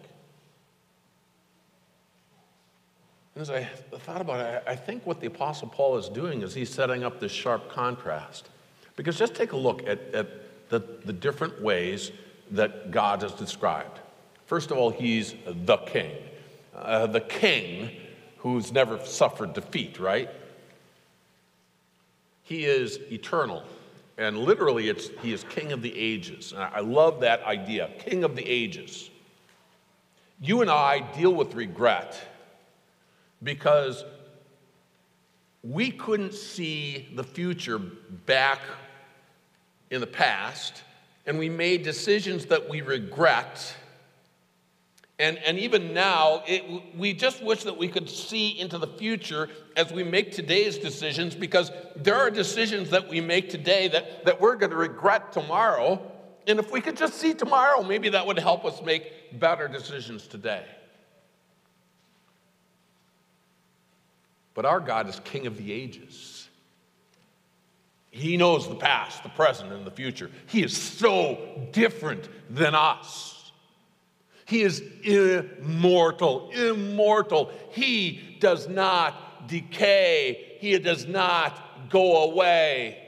And 3.35 3.43
as 3.43 3.51
I 3.51 3.65
thought 3.99 4.21
about 4.21 4.41
it, 4.41 4.65
I 4.67 4.75
think 4.75 5.07
what 5.07 5.21
the 5.21 5.29
Apostle 5.29 5.69
Paul 5.69 5.97
is 5.97 6.09
doing 6.09 6.43
is 6.43 6.55
he's 6.55 6.71
setting 6.71 7.05
up 7.05 7.21
this 7.21 7.33
sharp 7.33 7.71
contrast. 7.71 8.51
Because 8.97 9.17
just 9.17 9.35
take 9.35 9.53
a 9.53 9.57
look 9.57 9.87
at, 9.87 10.01
at 10.13 10.29
the, 10.71 10.81
the 11.05 11.13
different 11.13 11.63
ways 11.63 12.11
that 12.51 12.91
God 12.91 13.23
is 13.23 13.33
described. 13.33 14.01
First 14.49 14.71
of 14.71 14.79
all, 14.79 14.89
he's 14.89 15.35
the 15.47 15.77
king. 15.77 16.11
Uh, 16.75 17.07
the 17.07 17.21
king 17.21 17.91
who's 18.39 18.73
never 18.73 18.99
suffered 19.05 19.53
defeat, 19.53 20.01
right? 20.01 20.31
He 22.45 22.65
is 22.65 22.99
eternal. 23.13 23.63
And 24.17 24.39
literally, 24.39 24.89
it's, 24.89 25.11
he 25.21 25.35
is 25.35 25.45
king 25.51 25.73
of 25.73 25.83
the 25.83 25.95
ages. 25.95 26.53
And 26.53 26.63
I 26.63 26.81
love 26.81 27.21
that 27.21 27.43
idea 27.43 27.91
king 27.99 28.25
of 28.25 28.37
the 28.37 28.49
ages. 28.49 29.11
You 30.41 30.63
and 30.63 30.71
I 30.71 31.01
deal 31.13 31.35
with 31.35 31.55
regret 31.55 32.19
because 33.43 34.03
we 35.63 35.91
couldn't 35.91 36.33
see 36.33 37.07
the 37.15 37.25
future 37.25 37.79
back 37.79 38.61
in 39.91 40.01
the 40.01 40.07
past, 40.07 40.85
and 41.27 41.39
we 41.39 41.51
made 41.51 41.83
decisions 41.83 42.47
that 42.47 42.67
we 42.67 42.81
regret 42.81 43.75
and, 45.19 45.37
and 45.39 45.59
even 45.59 45.93
now, 45.93 46.45
it, 46.47 46.65
we 46.97 47.13
just 47.13 47.43
wish 47.43 47.65
that 47.65 47.77
we 47.77 47.89
could 47.89 48.09
see 48.09 48.61
into 48.61 48.79
the 48.79 48.87
future 48.87 49.49
as 49.77 49.91
we 49.91 50.05
make 50.05 50.31
today's 50.31 50.79
decisions 50.79 51.35
because 51.35 51.73
there 51.97 52.15
are 52.15 52.31
decisions 52.31 52.91
that 52.91 53.09
we 53.09 53.21
make 53.21 53.51
today 53.51 53.89
that, 53.89 54.25
that 54.25 54.41
we're 54.41 54.55
going 54.55 54.71
to 54.71 54.77
regret 54.77 55.33
tomorrow. 55.33 56.01
And 56.47 56.61
if 56.61 56.71
we 56.71 56.81
could 56.81 56.97
just 56.97 57.15
see 57.15 57.35
tomorrow, 57.35 57.83
maybe 57.83 58.11
that 58.11 58.25
would 58.25 58.39
help 58.39 58.65
us 58.65 58.81
make 58.83 59.41
better 59.41 59.67
decisions 59.67 60.29
today. 60.29 60.65
But 64.55 64.67
our 64.67 64.81
God 64.81 65.09
is 65.09 65.21
King 65.25 65.49
of 65.49 65.57
the 65.57 65.73
ages. 65.73 66.49
He 68.11 68.37
knows 68.37 68.69
the 68.69 68.77
past, 68.77 69.25
the 69.25 69.29
present, 69.31 69.73
and 69.73 69.85
the 69.85 69.91
future. 69.91 70.31
He 70.47 70.63
is 70.63 70.77
so 70.77 71.69
different 71.73 72.29
than 72.51 72.77
us. 72.77 73.38
He 74.49 74.63
is 74.63 74.83
immortal, 75.03 76.51
immortal. 76.53 77.53
He 77.71 78.39
does 78.41 78.67
not 78.67 79.47
decay, 79.47 80.57
He 80.59 80.79
does 80.79 81.07
not 81.07 81.91
go 81.91 82.31
away. 82.31 83.05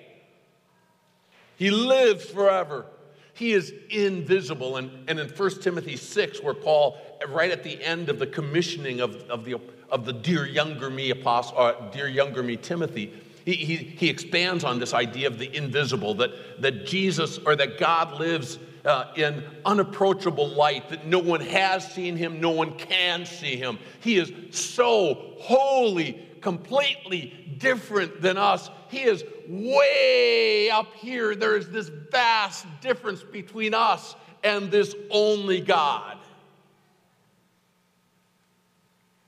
He 1.57 1.71
lives 1.71 2.27
forever. 2.27 2.85
He 3.33 3.53
is 3.53 3.73
invisible. 3.89 4.77
And, 4.77 5.09
and 5.09 5.19
in 5.19 5.31
1 5.31 5.63
Timothy 5.63 5.97
6, 5.97 6.43
where 6.43 6.53
Paul, 6.53 6.99
right 7.29 7.51
at 7.51 7.63
the 7.63 7.83
end 7.83 8.11
of 8.11 8.19
the 8.19 8.27
commissioning 8.27 9.01
of, 9.01 9.17
of, 9.31 9.47
the, 9.47 9.59
of 9.89 10.05
the 10.05 10.13
dear 10.13 10.47
younger 10.47 10.91
me 10.91 11.09
apostle, 11.09 11.57
uh, 11.57 11.73
dear 11.91 12.07
younger 12.07 12.43
me 12.43 12.59
Timothy, 12.59 13.15
he, 13.47 13.55
he, 13.55 13.77
he 13.77 14.11
expands 14.11 14.63
on 14.63 14.79
this 14.79 14.93
idea 14.93 15.27
of 15.27 15.39
the 15.39 15.55
invisible, 15.57 16.13
that, 16.17 16.61
that 16.61 16.85
Jesus 16.85 17.39
or 17.39 17.57
that 17.57 17.79
God 17.79 18.21
lives 18.21 18.59
uh, 18.85 19.13
in 19.17 19.45
unapproachable 19.65 20.49
light, 20.49 20.89
that 20.91 21.07
no 21.07 21.19
one 21.19 21.41
has 21.41 21.91
seen 21.93 22.17
him, 22.17 22.41
no 22.41 22.51
one 22.51 22.77
can 22.77 23.27
see 23.27 23.57
him. 23.57 23.79
He 24.01 24.17
is 24.17 24.33
so 24.51 25.35
holy, 25.39 26.27
completely 26.41 27.55
different 27.59 28.23
than 28.23 28.37
us. 28.37 28.71
He 28.89 29.03
is 29.03 29.25
way 29.49 30.71
up 30.71 30.95
here. 30.95 31.35
There 31.35 31.57
is 31.57 31.69
this 31.69 31.89
vast 31.89 32.67
difference 32.81 33.23
between 33.23 33.75
us 33.75 34.17
and 34.43 34.71
this 34.71 34.95
only 35.11 35.61
God. 35.61 36.19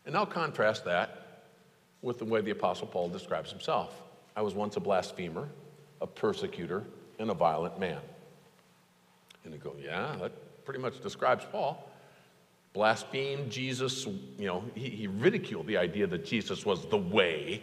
And 0.04 0.14
now 0.14 0.24
contrast 0.24 0.84
that 0.86 1.44
with 2.02 2.18
the 2.18 2.24
way 2.24 2.40
the 2.40 2.50
Apostle 2.50 2.88
Paul 2.88 3.08
describes 3.08 3.50
himself. 3.50 4.02
I 4.34 4.42
was 4.42 4.54
once 4.54 4.76
a 4.76 4.80
blasphemer, 4.80 5.48
a 6.00 6.06
persecutor, 6.06 6.84
and 7.18 7.30
a 7.30 7.34
violent 7.34 7.78
man. 7.78 8.00
And 9.44 9.52
they 9.52 9.58
go, 9.58 9.74
yeah, 9.82 10.16
that 10.20 10.64
pretty 10.64 10.80
much 10.80 11.02
describes 11.02 11.44
Paul. 11.50 11.88
Blasphemed 12.72 13.50
Jesus, 13.50 14.06
you 14.38 14.46
know, 14.46 14.64
he, 14.74 14.88
he 14.88 15.06
ridiculed 15.06 15.66
the 15.66 15.76
idea 15.76 16.06
that 16.06 16.24
Jesus 16.24 16.64
was 16.64 16.86
the 16.86 16.96
way. 16.96 17.62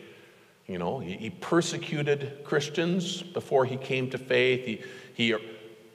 You 0.68 0.78
know, 0.78 1.00
he, 1.00 1.14
he 1.14 1.30
persecuted 1.32 2.44
Christians 2.44 3.24
before 3.24 3.66
he 3.66 3.76
came 3.76 4.10
to 4.12 4.20
faith. 4.20 4.66
He, 4.66 4.82
he 5.16 5.36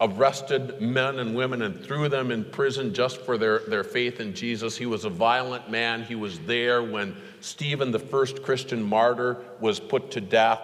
arrested 0.00 0.80
men 0.80 1.20
and 1.20 1.36
women 1.36 1.62
and 1.62 1.80
threw 1.80 2.08
them 2.08 2.32
in 2.32 2.44
prison 2.44 2.92
just 2.92 3.20
for 3.20 3.38
their, 3.38 3.60
their 3.60 3.84
faith 3.84 4.18
in 4.18 4.34
Jesus. 4.34 4.76
He 4.76 4.86
was 4.86 5.04
a 5.04 5.10
violent 5.10 5.70
man. 5.70 6.02
He 6.02 6.16
was 6.16 6.40
there 6.40 6.82
when 6.82 7.16
Stephen, 7.40 7.92
the 7.92 8.00
first 8.00 8.42
Christian 8.42 8.82
martyr, 8.82 9.36
was 9.60 9.78
put 9.78 10.10
to 10.12 10.20
death. 10.20 10.60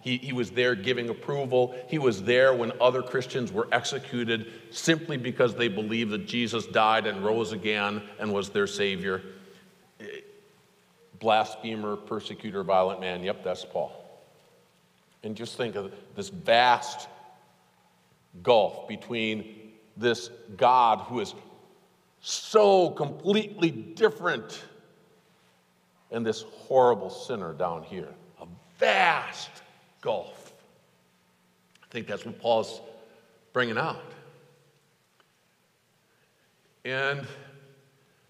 He, 0.00 0.18
he 0.18 0.32
was 0.32 0.50
there 0.50 0.74
giving 0.74 1.08
approval. 1.08 1.74
He 1.88 1.98
was 1.98 2.22
there 2.22 2.54
when 2.54 2.72
other 2.80 3.02
Christians 3.02 3.52
were 3.52 3.68
executed 3.72 4.52
simply 4.70 5.16
because 5.16 5.54
they 5.54 5.68
believed 5.68 6.10
that 6.10 6.26
Jesus 6.26 6.66
died 6.66 7.06
and 7.06 7.24
rose 7.24 7.52
again 7.52 8.02
and 8.18 8.32
was 8.32 8.50
their 8.50 8.66
Savior. 8.66 9.22
Blasphemer, 11.18 11.96
persecutor, 11.96 12.62
violent 12.62 13.00
man. 13.00 13.22
Yep, 13.22 13.44
that's 13.44 13.64
Paul. 13.64 13.92
And 15.22 15.36
just 15.36 15.56
think 15.56 15.76
of 15.76 15.92
this 16.16 16.30
vast 16.30 17.08
gulf 18.42 18.88
between 18.88 19.72
this 19.96 20.30
God 20.56 21.00
who 21.00 21.20
is 21.20 21.34
so 22.20 22.90
completely 22.90 23.70
different 23.70 24.62
and 26.10 26.24
this 26.24 26.42
horrible 26.42 27.10
sinner 27.10 27.52
down 27.52 27.82
here. 27.82 28.08
A 28.40 28.46
vast 28.78 29.50
gulf. 30.00 30.52
I 31.82 31.86
think 31.90 32.06
that's 32.06 32.24
what 32.24 32.38
Paul's 32.38 32.80
bringing 33.52 33.78
out. 33.78 34.02
And 36.84 37.26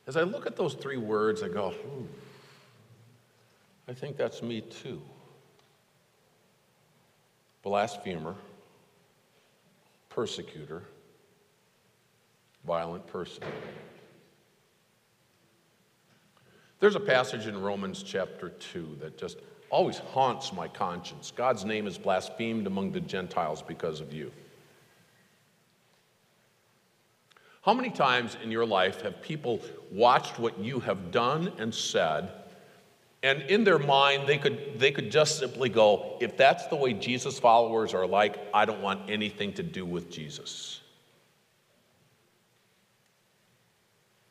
as 0.07 0.17
I 0.17 0.23
look 0.23 0.47
at 0.47 0.57
those 0.57 0.75
three 0.75 0.97
words, 0.97 1.43
I 1.43 1.49
go, 1.49 1.71
hmm, 1.71 2.05
I 3.87 3.93
think 3.93 4.17
that's 4.17 4.43
me 4.43 4.61
too. 4.61 5.01
Blasphemer, 7.63 8.35
persecutor, 10.09 10.83
violent 12.67 13.07
person. 13.07 13.45
There's 16.81 16.97
a 16.97 17.01
passage 17.01 17.47
in 17.47 17.61
Romans 17.61 18.03
chapter 18.03 18.49
2 18.49 18.99
that 19.03 19.19
just 19.19 19.37
always 19.71 19.99
haunts 19.99 20.53
my 20.53 20.69
conscience. 20.69 21.33
God's 21.35 21.65
name 21.65 21.87
is 21.87 21.97
blasphemed 21.97 22.67
among 22.67 22.93
the 22.93 23.01
Gentiles 23.01 23.63
because 23.63 24.01
of 24.01 24.13
you. 24.13 24.31
How 27.63 27.75
many 27.75 27.91
times 27.91 28.37
in 28.43 28.51
your 28.51 28.67
life 28.67 29.03
have 29.03 29.23
people 29.23 29.61
watched 29.93 30.39
what 30.39 30.59
you 30.59 30.81
have 30.81 31.11
done 31.11 31.53
and 31.59 31.75
said, 31.75 32.33
and 33.23 33.43
in 33.43 33.65
their 33.65 33.79
mind 33.79 34.27
they 34.27 34.39
could, 34.39 34.79
they 34.79 34.91
could 34.91 35.11
just 35.11 35.39
simply 35.39 35.69
go, 35.69 36.17
if 36.21 36.37
that's 36.37 36.67
the 36.69 36.77
way 36.77 36.95
Jesus 36.95 37.39
followers 37.39 37.93
are 37.93 38.07
like, 38.07 38.39
I 38.55 38.65
don't 38.65 38.81
want 38.81 39.11
anything 39.11 39.53
to 39.55 39.63
do 39.63 39.85
with 39.85 40.11
Jesus. 40.11 40.81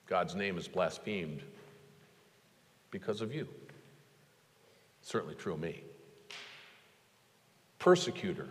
God's 0.07 0.33
name 0.33 0.57
is 0.57 0.67
blasphemed 0.67 1.43
because 2.89 3.21
of 3.21 3.33
you. 3.33 3.47
Certainly 5.01 5.35
true 5.35 5.53
of 5.53 5.59
me. 5.59 5.83
Persecutor. 7.79 8.47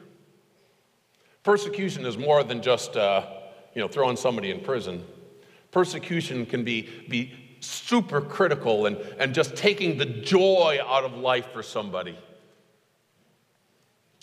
Persecution 1.42 2.04
is 2.04 2.18
more 2.18 2.42
than 2.42 2.62
just 2.62 2.96
uh, 2.96 3.26
you 3.74 3.80
know, 3.80 3.88
throwing 3.88 4.16
somebody 4.16 4.50
in 4.50 4.60
prison. 4.60 5.04
Persecution 5.70 6.46
can 6.46 6.64
be, 6.64 6.88
be 7.08 7.32
super 7.60 8.20
critical 8.20 8.86
and, 8.86 8.96
and 9.18 9.34
just 9.34 9.56
taking 9.56 9.98
the 9.98 10.06
joy 10.06 10.78
out 10.84 11.04
of 11.04 11.16
life 11.16 11.52
for 11.52 11.62
somebody. 11.62 12.18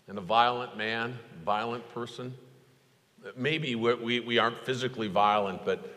And 0.07 0.17
a 0.17 0.21
violent 0.21 0.77
man, 0.77 1.17
violent 1.43 1.87
person, 1.93 2.33
maybe 3.35 3.75
we, 3.75 4.19
we 4.19 4.37
aren't 4.37 4.63
physically 4.65 5.07
violent, 5.07 5.65
but 5.65 5.94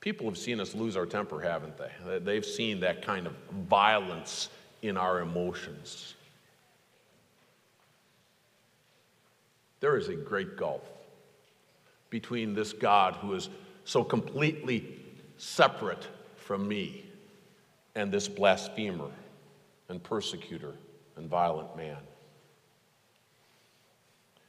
People 0.00 0.26
have 0.26 0.38
seen 0.38 0.60
us 0.60 0.74
lose 0.74 0.96
our 0.96 1.04
temper, 1.04 1.40
haven't 1.40 1.76
they? 1.76 2.18
They've 2.18 2.44
seen 2.44 2.80
that 2.80 3.02
kind 3.02 3.26
of 3.26 3.34
violence 3.68 4.48
in 4.80 4.96
our 4.96 5.20
emotions. 5.20 6.14
There 9.80 9.96
is 9.96 10.08
a 10.08 10.14
great 10.14 10.56
gulf 10.56 10.82
between 12.08 12.54
this 12.54 12.72
God 12.72 13.14
who 13.16 13.34
is 13.34 13.50
so 13.84 14.02
completely 14.02 15.00
separate 15.36 16.06
from 16.36 16.66
me 16.66 17.04
and 17.94 18.10
this 18.10 18.28
blasphemer 18.28 19.10
and 19.88 20.02
persecutor 20.02 20.74
and 21.16 21.28
violent 21.28 21.76
man. 21.76 21.96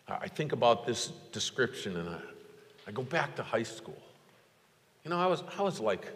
I 0.07 0.27
think 0.27 0.51
about 0.51 0.85
this 0.85 1.07
description 1.31 1.97
and 1.97 2.09
I, 2.09 2.19
I 2.87 2.91
go 2.91 3.03
back 3.03 3.35
to 3.37 3.43
high 3.43 3.63
school. 3.63 4.01
You 5.03 5.09
know, 5.09 5.19
I 5.19 5.25
was, 5.25 5.43
I 5.57 5.63
was 5.63 5.79
like 5.79 6.07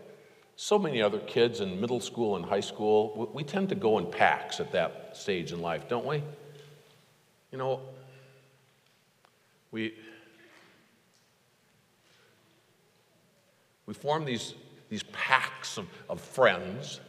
so 0.55 0.77
many 0.77 1.01
other 1.01 1.19
kids 1.19 1.59
in 1.59 1.81
middle 1.81 1.99
school 1.99 2.35
and 2.35 2.45
high 2.45 2.59
school. 2.59 3.31
We 3.33 3.43
tend 3.43 3.69
to 3.69 3.75
go 3.75 3.97
in 3.97 4.09
packs 4.11 4.59
at 4.59 4.71
that 4.73 5.17
stage 5.17 5.51
in 5.51 5.61
life, 5.61 5.89
don't 5.89 6.05
we? 6.05 6.23
You 7.51 7.57
know, 7.57 7.81
we, 9.71 9.95
we 13.85 13.93
form 13.93 14.23
these, 14.23 14.53
these 14.89 15.03
packs 15.03 15.77
of, 15.77 15.87
of 16.09 16.21
friends, 16.21 16.99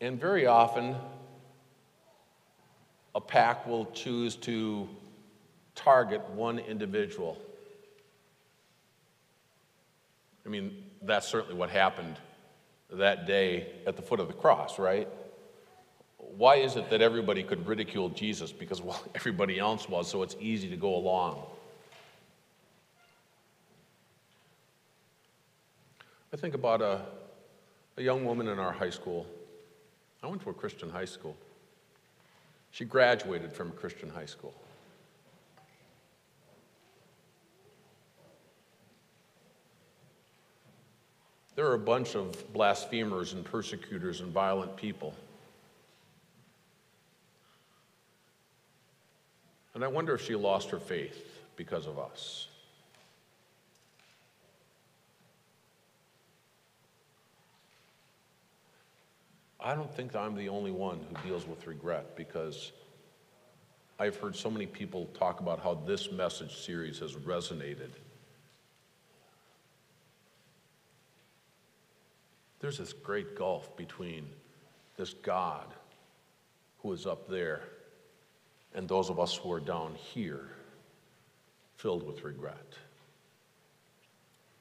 and 0.00 0.20
very 0.20 0.46
often 0.46 0.96
a 3.14 3.20
pack 3.20 3.66
will 3.66 3.86
choose 3.92 4.36
to 4.36 4.88
target 5.74 6.28
one 6.30 6.58
individual. 6.58 7.38
I 10.46 10.48
mean, 10.48 10.84
that's 11.02 11.26
certainly 11.26 11.56
what 11.56 11.70
happened 11.70 12.16
that 12.90 13.26
day 13.26 13.66
at 13.86 13.96
the 13.96 14.02
foot 14.02 14.20
of 14.20 14.28
the 14.28 14.34
cross, 14.34 14.78
right? 14.78 15.08
Why 16.18 16.56
is 16.56 16.76
it 16.76 16.88
that 16.90 17.02
everybody 17.02 17.42
could 17.42 17.66
ridicule 17.66 18.10
Jesus? 18.10 18.52
Because, 18.52 18.80
well, 18.80 19.02
everybody 19.14 19.58
else 19.58 19.88
was, 19.88 20.08
so 20.08 20.22
it's 20.22 20.36
easy 20.40 20.68
to 20.70 20.76
go 20.76 20.94
along. 20.94 21.42
I 26.32 26.36
think 26.36 26.54
about 26.54 26.82
a, 26.82 27.00
a 27.96 28.02
young 28.02 28.24
woman 28.24 28.48
in 28.48 28.58
our 28.58 28.72
high 28.72 28.90
school. 28.90 29.26
I 30.22 30.26
went 30.28 30.42
to 30.42 30.50
a 30.50 30.54
Christian 30.54 30.90
high 30.90 31.04
school. 31.06 31.36
She 32.70 32.84
graduated 32.84 33.52
from 33.52 33.68
a 33.68 33.72
Christian 33.72 34.10
high 34.10 34.26
school. 34.26 34.54
There 41.56 41.66
are 41.66 41.74
a 41.74 41.78
bunch 41.78 42.14
of 42.14 42.52
blasphemers 42.52 43.32
and 43.32 43.42
persecutors 43.42 44.20
and 44.20 44.30
violent 44.30 44.76
people. 44.76 45.14
And 49.74 49.82
I 49.82 49.88
wonder 49.88 50.14
if 50.14 50.24
she 50.24 50.34
lost 50.34 50.70
her 50.70 50.78
faith 50.78 51.40
because 51.56 51.86
of 51.86 51.98
us. 51.98 52.48
I 59.58 59.74
don't 59.74 59.92
think 59.92 60.14
I'm 60.14 60.36
the 60.36 60.50
only 60.50 60.70
one 60.70 61.00
who 61.08 61.28
deals 61.28 61.46
with 61.46 61.66
regret 61.66 62.16
because 62.16 62.72
I've 63.98 64.16
heard 64.16 64.36
so 64.36 64.50
many 64.50 64.66
people 64.66 65.06
talk 65.18 65.40
about 65.40 65.62
how 65.62 65.74
this 65.86 66.12
message 66.12 66.54
series 66.58 66.98
has 66.98 67.14
resonated 67.14 67.90
There's 72.60 72.78
this 72.78 72.92
great 72.92 73.36
gulf 73.36 73.76
between 73.76 74.28
this 74.96 75.14
God 75.14 75.66
who 76.78 76.92
is 76.92 77.06
up 77.06 77.28
there 77.28 77.62
and 78.74 78.88
those 78.88 79.10
of 79.10 79.18
us 79.20 79.34
who 79.36 79.52
are 79.52 79.60
down 79.60 79.94
here 79.94 80.48
filled 81.76 82.06
with 82.06 82.24
regret. 82.24 82.74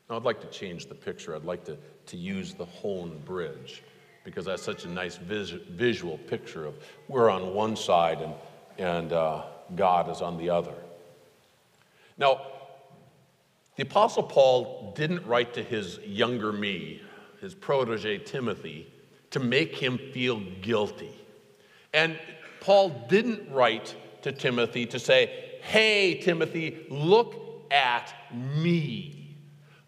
Now, 0.10 0.18
I'd 0.18 0.24
like 0.24 0.42
to 0.42 0.48
change 0.48 0.88
the 0.88 0.96
picture. 0.96 1.36
I'd 1.36 1.46
like 1.46 1.66
to, 1.66 1.78
to 2.08 2.18
use 2.18 2.54
the 2.54 2.66
Hoan 2.66 3.22
Bridge 3.26 3.84
because 4.24 4.46
that's 4.46 4.64
such 4.64 4.86
a 4.86 4.90
nice 4.90 5.18
vis- 5.18 5.52
visual 5.52 6.18
picture 6.18 6.66
of 6.66 6.76
we're 7.08 7.30
on 7.30 7.54
one 7.54 7.76
side 7.76 8.22
and, 8.22 8.34
and 8.78 9.14
uh, 9.14 9.44
God 9.76 10.10
is 10.10 10.22
on 10.22 10.38
the 10.38 10.50
other. 10.50 10.76
Now, 12.18 12.42
the 13.76 13.84
Apostle 13.84 14.24
Paul 14.24 14.94
didn't 14.96 15.26
write 15.26 15.54
to 15.56 15.64
his 15.64 16.00
younger 16.00 16.52
me 16.52 17.02
his 17.46 17.54
protege 17.54 18.18
Timothy, 18.18 18.92
to 19.30 19.40
make 19.40 19.76
him 19.76 20.00
feel 20.12 20.40
guilty. 20.64 21.16
And 21.94 22.18
Paul 22.60 23.06
didn't 23.08 23.52
write 23.52 23.96
to 24.24 24.32
Timothy 24.32 24.88
to 24.88 24.98
say, 24.98 25.60
Hey, 25.62 26.16
Timothy, 26.16 26.88
look 26.90 27.68
at 27.70 28.12
me. 28.34 29.38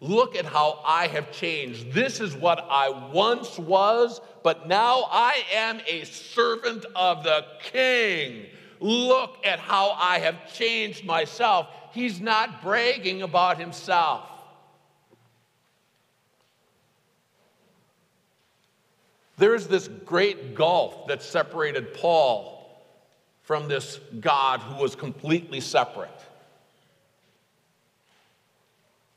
Look 0.00 0.36
at 0.36 0.44
how 0.44 0.80
I 0.86 1.08
have 1.08 1.32
changed. 1.32 1.92
This 1.92 2.20
is 2.20 2.36
what 2.36 2.64
I 2.70 2.90
once 3.12 3.58
was, 3.58 4.20
but 4.44 4.68
now 4.68 5.08
I 5.10 5.42
am 5.52 5.80
a 5.88 6.04
servant 6.04 6.86
of 6.94 7.24
the 7.24 7.44
king. 7.72 8.46
Look 8.78 9.44
at 9.44 9.58
how 9.58 9.96
I 9.98 10.20
have 10.20 10.54
changed 10.54 11.04
myself. 11.04 11.66
He's 11.90 12.20
not 12.20 12.62
bragging 12.62 13.22
about 13.22 13.58
himself. 13.58 14.37
There 19.38 19.54
is 19.54 19.68
this 19.68 19.88
great 19.88 20.56
gulf 20.56 21.06
that 21.06 21.22
separated 21.22 21.94
Paul 21.94 22.58
from 23.42 23.68
this 23.68 24.00
God 24.20 24.60
who 24.60 24.82
was 24.82 24.94
completely 24.94 25.60
separate. 25.60 26.10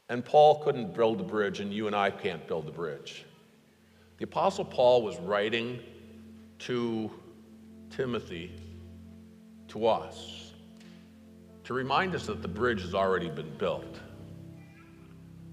And 0.08 0.24
Paul 0.24 0.64
couldn't 0.64 0.94
build 0.94 1.20
a 1.22 1.24
bridge, 1.24 1.60
and 1.60 1.74
you 1.74 1.88
and 1.88 1.96
I 1.96 2.12
can't 2.12 2.48
build 2.48 2.68
a 2.68 2.72
bridge. 2.72 3.26
The 4.20 4.26
Apostle 4.26 4.66
Paul 4.66 5.02
was 5.02 5.18
writing 5.18 5.80
to 6.60 7.10
Timothy, 7.90 8.52
to 9.70 9.88
us, 9.88 10.52
to 11.64 11.74
remind 11.74 12.14
us 12.14 12.28
that 12.28 12.42
the 12.42 12.48
bridge 12.48 12.82
has 12.82 12.94
already 12.94 13.30
been 13.30 13.52
built. 13.58 14.00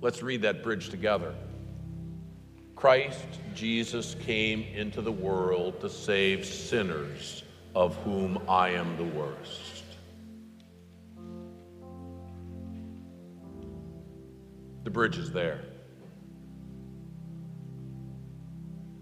Let's 0.00 0.22
read 0.22 0.42
that 0.42 0.62
bridge 0.62 0.90
together. 0.90 1.34
Christ 2.78 3.26
Jesus 3.56 4.14
came 4.24 4.62
into 4.62 5.02
the 5.02 5.10
world 5.10 5.80
to 5.80 5.90
save 5.90 6.46
sinners, 6.46 7.42
of 7.74 7.96
whom 8.04 8.40
I 8.48 8.68
am 8.68 8.96
the 8.96 9.18
worst. 9.18 9.82
The 14.84 14.90
bridge 14.90 15.18
is 15.18 15.32
there. 15.32 15.60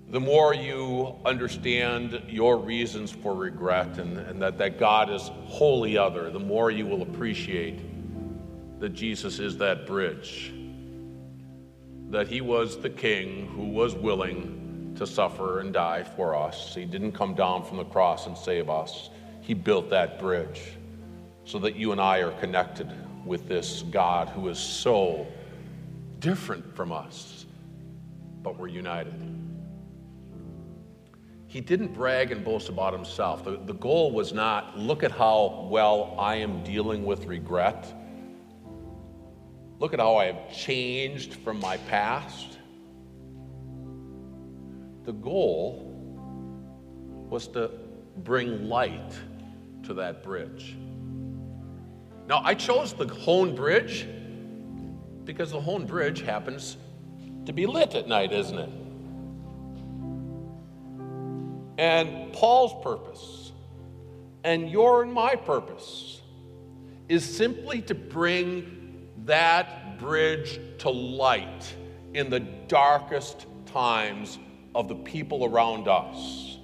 The 0.08 0.20
more 0.20 0.54
you 0.54 1.14
understand 1.26 2.22
your 2.28 2.56
reasons 2.56 3.10
for 3.10 3.34
regret 3.34 3.98
and, 3.98 4.16
and 4.16 4.40
that, 4.40 4.56
that 4.56 4.78
God 4.78 5.10
is 5.10 5.30
wholly 5.44 5.98
other, 5.98 6.30
the 6.30 6.40
more 6.40 6.70
you 6.70 6.86
will 6.86 7.02
appreciate 7.02 7.78
that 8.80 8.94
Jesus 8.94 9.38
is 9.38 9.58
that 9.58 9.86
bridge 9.86 10.54
that 12.10 12.28
he 12.28 12.40
was 12.40 12.78
the 12.78 12.90
king 12.90 13.46
who 13.48 13.64
was 13.64 13.94
willing 13.94 14.94
to 14.96 15.06
suffer 15.06 15.60
and 15.60 15.72
die 15.72 16.02
for 16.02 16.34
us. 16.34 16.74
He 16.74 16.84
didn't 16.84 17.12
come 17.12 17.34
down 17.34 17.64
from 17.64 17.76
the 17.76 17.84
cross 17.84 18.26
and 18.26 18.36
save 18.36 18.70
us, 18.70 19.10
he 19.40 19.54
built 19.54 19.90
that 19.90 20.18
bridge 20.18 20.72
so 21.44 21.58
that 21.60 21.76
you 21.76 21.92
and 21.92 22.00
I 22.00 22.18
are 22.18 22.32
connected 22.40 22.90
with 23.24 23.46
this 23.48 23.82
God 23.82 24.28
who 24.28 24.48
is 24.48 24.58
so 24.58 25.26
different 26.18 26.74
from 26.74 26.90
us, 26.90 27.46
but 28.42 28.58
we're 28.58 28.68
united. 28.68 29.14
He 31.46 31.60
didn't 31.60 31.94
brag 31.94 32.32
and 32.32 32.44
boast 32.44 32.68
about 32.68 32.92
himself. 32.92 33.44
The, 33.44 33.60
the 33.64 33.74
goal 33.74 34.10
was 34.10 34.32
not, 34.32 34.76
look 34.76 35.04
at 35.04 35.12
how 35.12 35.68
well 35.70 36.16
I 36.18 36.36
am 36.36 36.64
dealing 36.64 37.04
with 37.04 37.26
regret 37.26 37.92
Look 39.78 39.92
at 39.92 40.00
how 40.00 40.16
I 40.16 40.26
have 40.26 40.52
changed 40.52 41.34
from 41.34 41.60
my 41.60 41.76
past. 41.76 42.58
The 45.04 45.12
goal 45.12 45.92
was 47.28 47.46
to 47.48 47.70
bring 48.18 48.68
light 48.68 49.12
to 49.82 49.94
that 49.94 50.22
bridge. 50.22 50.76
Now, 52.26 52.40
I 52.42 52.54
chose 52.54 52.92
the 52.94 53.06
Hoan 53.06 53.54
Bridge 53.54 54.06
because 55.24 55.50
the 55.50 55.60
Hoan 55.60 55.86
Bridge 55.86 56.22
happens 56.22 56.76
to 57.44 57.52
be 57.52 57.66
lit 57.66 57.94
at 57.94 58.08
night, 58.08 58.32
isn't 58.32 58.58
it? 58.58 58.70
And 61.78 62.32
Paul's 62.32 62.82
purpose, 62.82 63.52
and 64.42 64.70
your 64.70 65.02
and 65.02 65.12
my 65.12 65.36
purpose, 65.36 66.22
is 67.08 67.24
simply 67.36 67.82
to 67.82 67.94
bring 67.94 68.75
that 69.26 69.98
bridge 69.98 70.58
to 70.78 70.90
light 70.90 71.74
in 72.14 72.30
the 72.30 72.40
darkest 72.40 73.46
times 73.66 74.38
of 74.74 74.88
the 74.88 74.94
people 74.94 75.44
around 75.44 75.88
us. 75.88 76.58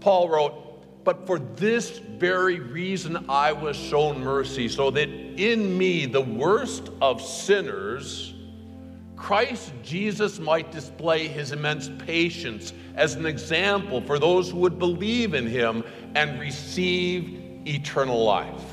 Paul 0.00 0.28
wrote, 0.28 1.04
But 1.04 1.26
for 1.26 1.38
this 1.38 1.98
very 1.98 2.58
reason 2.58 3.24
I 3.28 3.52
was 3.52 3.76
shown 3.76 4.20
mercy, 4.20 4.68
so 4.68 4.90
that 4.90 5.08
in 5.08 5.78
me, 5.78 6.06
the 6.06 6.20
worst 6.20 6.90
of 7.00 7.22
sinners, 7.22 8.34
Christ 9.16 9.72
Jesus 9.84 10.40
might 10.40 10.72
display 10.72 11.28
his 11.28 11.52
immense 11.52 11.88
patience 12.04 12.72
as 12.96 13.14
an 13.14 13.24
example 13.24 14.00
for 14.00 14.18
those 14.18 14.50
who 14.50 14.58
would 14.58 14.78
believe 14.78 15.34
in 15.34 15.46
him 15.46 15.84
and 16.16 16.40
receive 16.40 17.40
eternal 17.66 18.24
life. 18.24 18.71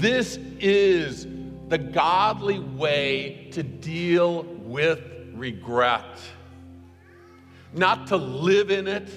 This 0.00 0.38
is 0.60 1.26
the 1.68 1.76
godly 1.76 2.58
way 2.58 3.50
to 3.52 3.62
deal 3.62 4.44
with 4.44 4.98
regret. 5.34 6.18
Not 7.74 8.06
to 8.06 8.16
live 8.16 8.70
in 8.70 8.88
it, 8.88 9.10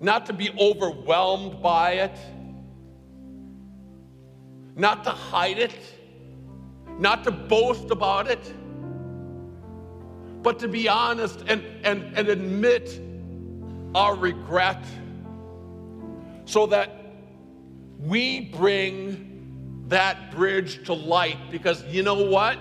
not 0.00 0.24
to 0.24 0.32
be 0.32 0.50
overwhelmed 0.58 1.62
by 1.62 1.92
it, 1.92 2.18
not 4.74 5.04
to 5.04 5.10
hide 5.10 5.58
it, 5.58 5.78
not 6.98 7.24
to 7.24 7.30
boast 7.30 7.90
about 7.90 8.26
it, 8.30 8.54
but 10.42 10.58
to 10.60 10.68
be 10.68 10.88
honest 10.88 11.44
and, 11.46 11.62
and, 11.84 12.16
and 12.16 12.28
admit 12.28 13.02
our 13.94 14.16
regret 14.16 14.82
so 16.46 16.64
that 16.68 16.97
we 17.98 18.40
bring 18.40 19.84
that 19.88 20.30
bridge 20.30 20.84
to 20.86 20.92
light 20.92 21.38
because 21.50 21.84
you 21.84 22.02
know 22.02 22.22
what? 22.24 22.58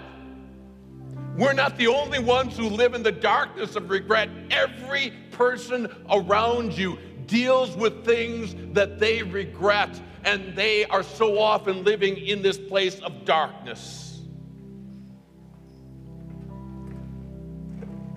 We're 1.36 1.54
not 1.54 1.78
the 1.78 1.88
only 1.88 2.19
ones 2.19 2.58
who 2.58 2.67
live 2.67 2.95
in 2.95 3.04
the 3.04 3.12
darkness 3.12 3.76
of 3.76 3.89
regret. 3.89 4.30
Every 4.50 5.13
person 5.32 5.88
around 6.10 6.76
you 6.76 6.97
deals 7.28 7.76
with 7.76 8.04
things 8.06 8.56
that 8.73 9.00
they 9.00 9.21
regret, 9.21 10.02
and 10.23 10.56
they 10.56 10.86
are 10.86 11.04
so 11.04 11.38
often 11.38 11.84
living 11.84 12.17
in 12.17 12.41
this 12.41 12.58
place 12.58 13.00
of 13.02 13.26
darkness. 13.26 14.21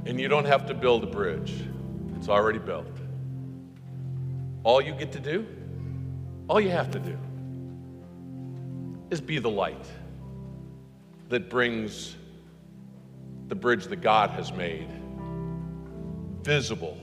And 0.07 0.19
you 0.19 0.29
don't 0.29 0.47
have 0.47 0.67
to 0.67 0.75
build 0.75 1.05
a 1.05 1.07
bridge, 1.07 1.53
it's 2.17 2.29
already 2.29 2.59
built. 2.59 2.87
All 4.63 4.81
you 4.81 4.93
get 4.93 5.13
to 5.13 5.21
do 5.21 5.47
all 6.51 6.61
you 6.61 6.71
have 6.71 6.91
to 6.91 6.99
do 6.99 7.17
is 9.11 9.21
be 9.21 9.39
the 9.39 9.49
light 9.49 9.87
that 11.29 11.49
brings 11.49 12.17
the 13.47 13.55
bridge 13.55 13.85
that 13.85 14.01
God 14.01 14.31
has 14.31 14.51
made 14.53 14.89
visible 16.43 16.99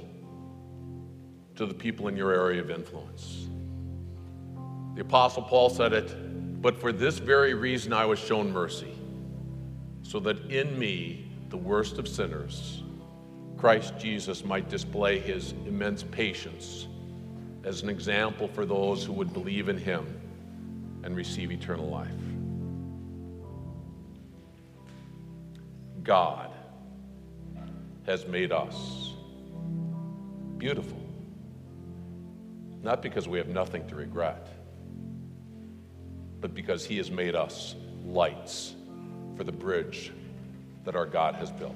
to 1.55 1.65
the 1.65 1.73
people 1.73 2.09
in 2.09 2.17
your 2.17 2.33
area 2.33 2.59
of 2.59 2.69
influence. 2.69 3.47
The 4.95 5.01
Apostle 5.01 5.43
Paul 5.43 5.69
said 5.69 5.93
it, 5.93 6.61
but 6.61 6.77
for 6.77 6.91
this 6.91 7.17
very 7.17 7.53
reason 7.53 7.93
I 7.93 8.03
was 8.03 8.19
shown 8.19 8.51
mercy, 8.51 8.93
so 10.03 10.19
that 10.19 10.51
in 10.51 10.77
me, 10.77 11.31
the 11.47 11.57
worst 11.57 11.99
of 11.99 12.09
sinners, 12.09 12.83
Christ 13.55 13.93
Jesus 13.97 14.43
might 14.43 14.67
display 14.67 15.19
his 15.19 15.53
immense 15.65 16.03
patience 16.03 16.87
as 17.67 17.83
an 17.83 17.89
example 17.89 18.47
for 18.47 18.65
those 18.65 19.03
who 19.03 19.11
would 19.11 19.33
believe 19.33 19.67
in 19.67 19.77
him 19.77 20.05
and 21.03 21.17
receive 21.17 21.51
eternal 21.51 21.89
life. 21.89 22.07
God 26.01 26.49
has 28.05 28.25
made 28.25 28.53
us 28.53 29.11
beautiful, 30.57 30.97
not 32.83 33.01
because 33.01 33.27
we 33.27 33.37
have 33.37 33.49
nothing 33.49 33.85
to 33.89 33.95
regret, 33.97 34.47
but 36.39 36.53
because 36.53 36.85
he 36.85 36.95
has 36.95 37.11
made 37.11 37.35
us 37.35 37.75
lights 38.05 38.75
for 39.35 39.43
the 39.43 39.51
bridge 39.51 40.13
that 40.85 40.95
our 40.95 41.05
God 41.05 41.35
has 41.35 41.51
built. 41.51 41.75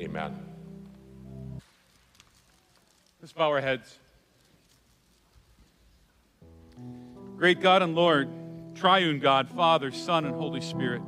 Amen. 0.00 0.36
Let's 3.22 3.32
bow 3.32 3.48
our 3.50 3.60
heads. 3.60 4.00
Great 7.36 7.60
God 7.60 7.82
and 7.82 7.94
Lord, 7.94 8.28
triune 8.74 9.18
God, 9.18 9.48
Father, 9.48 9.90
Son, 9.90 10.24
and 10.24 10.34
Holy 10.34 10.60
Spirit, 10.60 11.02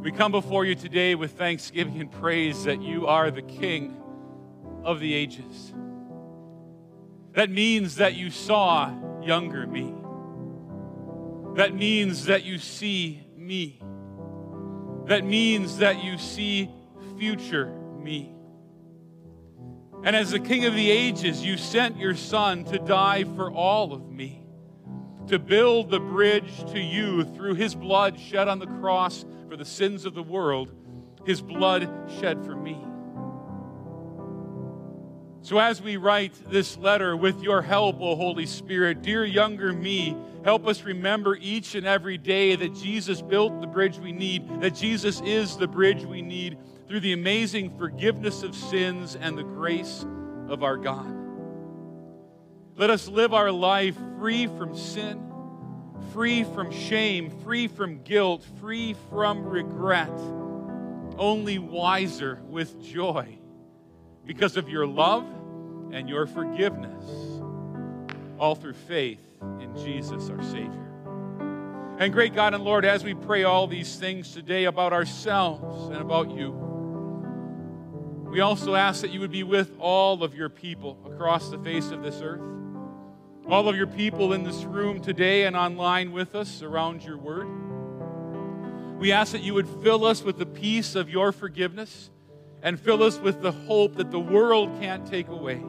we 0.00 0.12
come 0.12 0.30
before 0.30 0.64
you 0.64 0.74
today 0.74 1.14
with 1.16 1.32
thanksgiving 1.32 2.00
and 2.00 2.10
praise 2.10 2.64
that 2.64 2.80
you 2.80 3.06
are 3.08 3.30
the 3.30 3.42
King 3.42 3.96
of 4.84 5.00
the 5.00 5.12
ages. 5.12 5.74
That 7.32 7.50
means 7.50 7.96
that 7.96 8.14
you 8.14 8.30
saw 8.30 8.92
younger 9.20 9.66
me. 9.66 9.94
That 11.56 11.74
means 11.74 12.26
that 12.26 12.44
you 12.44 12.58
see 12.58 13.26
me. 13.36 13.80
That 15.06 15.24
means 15.24 15.78
that 15.78 16.02
you 16.02 16.16
see 16.16 16.70
future 17.18 17.66
me. 18.00 18.34
And 20.04 20.14
as 20.14 20.30
the 20.30 20.38
King 20.38 20.64
of 20.64 20.74
the 20.74 20.90
ages, 20.90 21.44
you 21.44 21.56
sent 21.56 21.98
your 21.98 22.14
Son 22.14 22.64
to 22.66 22.78
die 22.78 23.24
for 23.24 23.50
all 23.52 23.92
of 23.92 24.08
me, 24.08 24.42
to 25.28 25.38
build 25.38 25.90
the 25.90 26.00
bridge 26.00 26.64
to 26.72 26.80
you 26.80 27.24
through 27.24 27.54
his 27.54 27.74
blood 27.74 28.18
shed 28.18 28.48
on 28.48 28.58
the 28.58 28.66
cross 28.66 29.24
for 29.48 29.56
the 29.56 29.64
sins 29.64 30.04
of 30.04 30.14
the 30.14 30.22
world, 30.22 30.72
his 31.26 31.40
blood 31.40 31.88
shed 32.18 32.44
for 32.44 32.54
me. 32.54 32.78
So, 35.42 35.58
as 35.58 35.80
we 35.80 35.96
write 35.96 36.34
this 36.50 36.76
letter 36.76 37.16
with 37.16 37.42
your 37.42 37.62
help, 37.62 38.00
O 38.00 38.16
Holy 38.16 38.44
Spirit, 38.44 39.02
dear 39.02 39.24
younger 39.24 39.72
me, 39.72 40.16
help 40.44 40.66
us 40.66 40.82
remember 40.82 41.36
each 41.40 41.74
and 41.74 41.86
every 41.86 42.18
day 42.18 42.56
that 42.56 42.74
Jesus 42.74 43.22
built 43.22 43.60
the 43.60 43.66
bridge 43.66 43.98
we 43.98 44.12
need, 44.12 44.60
that 44.60 44.74
Jesus 44.74 45.20
is 45.22 45.56
the 45.56 45.68
bridge 45.68 46.04
we 46.04 46.22
need 46.22 46.58
through 46.86 47.00
the 47.00 47.12
amazing 47.12 47.76
forgiveness 47.78 48.42
of 48.42 48.54
sins 48.54 49.16
and 49.16 49.38
the 49.38 49.42
grace 49.42 50.04
of 50.48 50.62
our 50.62 50.76
God. 50.76 51.17
Let 52.78 52.90
us 52.90 53.08
live 53.08 53.34
our 53.34 53.50
life 53.50 53.96
free 54.20 54.46
from 54.46 54.76
sin, 54.76 55.20
free 56.12 56.44
from 56.44 56.70
shame, 56.70 57.28
free 57.42 57.66
from 57.66 58.04
guilt, 58.04 58.44
free 58.60 58.94
from 59.10 59.44
regret, 59.44 60.12
only 61.18 61.58
wiser 61.58 62.40
with 62.48 62.80
joy 62.80 63.36
because 64.24 64.56
of 64.56 64.68
your 64.68 64.86
love 64.86 65.26
and 65.90 66.08
your 66.08 66.28
forgiveness, 66.28 67.04
all 68.38 68.54
through 68.54 68.74
faith 68.74 69.26
in 69.58 69.76
Jesus 69.78 70.30
our 70.30 70.40
Savior. 70.44 71.96
And 71.98 72.12
great 72.12 72.32
God 72.32 72.54
and 72.54 72.62
Lord, 72.62 72.84
as 72.84 73.02
we 73.02 73.14
pray 73.14 73.42
all 73.42 73.66
these 73.66 73.96
things 73.96 74.32
today 74.32 74.66
about 74.66 74.92
ourselves 74.92 75.88
and 75.88 75.96
about 75.96 76.30
you, 76.30 76.52
we 78.30 78.38
also 78.38 78.76
ask 78.76 79.00
that 79.00 79.10
you 79.10 79.18
would 79.18 79.32
be 79.32 79.42
with 79.42 79.72
all 79.80 80.22
of 80.22 80.36
your 80.36 80.48
people 80.48 80.96
across 81.04 81.50
the 81.50 81.58
face 81.58 81.90
of 81.90 82.04
this 82.04 82.20
earth, 82.22 82.40
all 83.48 83.66
of 83.66 83.76
your 83.76 83.86
people 83.86 84.34
in 84.34 84.44
this 84.44 84.64
room 84.64 85.00
today 85.00 85.44
and 85.44 85.56
online 85.56 86.12
with 86.12 86.34
us 86.34 86.60
around 86.60 87.02
your 87.02 87.16
word. 87.16 87.48
We 88.98 89.10
ask 89.10 89.32
that 89.32 89.40
you 89.40 89.54
would 89.54 89.68
fill 89.82 90.04
us 90.04 90.22
with 90.22 90.36
the 90.36 90.44
peace 90.44 90.94
of 90.94 91.08
your 91.08 91.32
forgiveness 91.32 92.10
and 92.62 92.78
fill 92.78 93.02
us 93.02 93.18
with 93.18 93.40
the 93.40 93.52
hope 93.52 93.96
that 93.96 94.10
the 94.10 94.20
world 94.20 94.78
can't 94.80 95.06
take 95.06 95.28
away. 95.28 95.62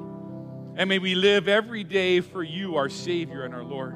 And 0.76 0.90
may 0.90 1.00
we 1.00 1.16
live 1.16 1.48
every 1.48 1.86
day 1.86 2.20
for 2.20 2.44
you, 2.44 2.76
our 2.76 2.90
Savior 2.90 3.44
and 3.44 3.54
our 3.54 3.64
Lord. 3.64 3.96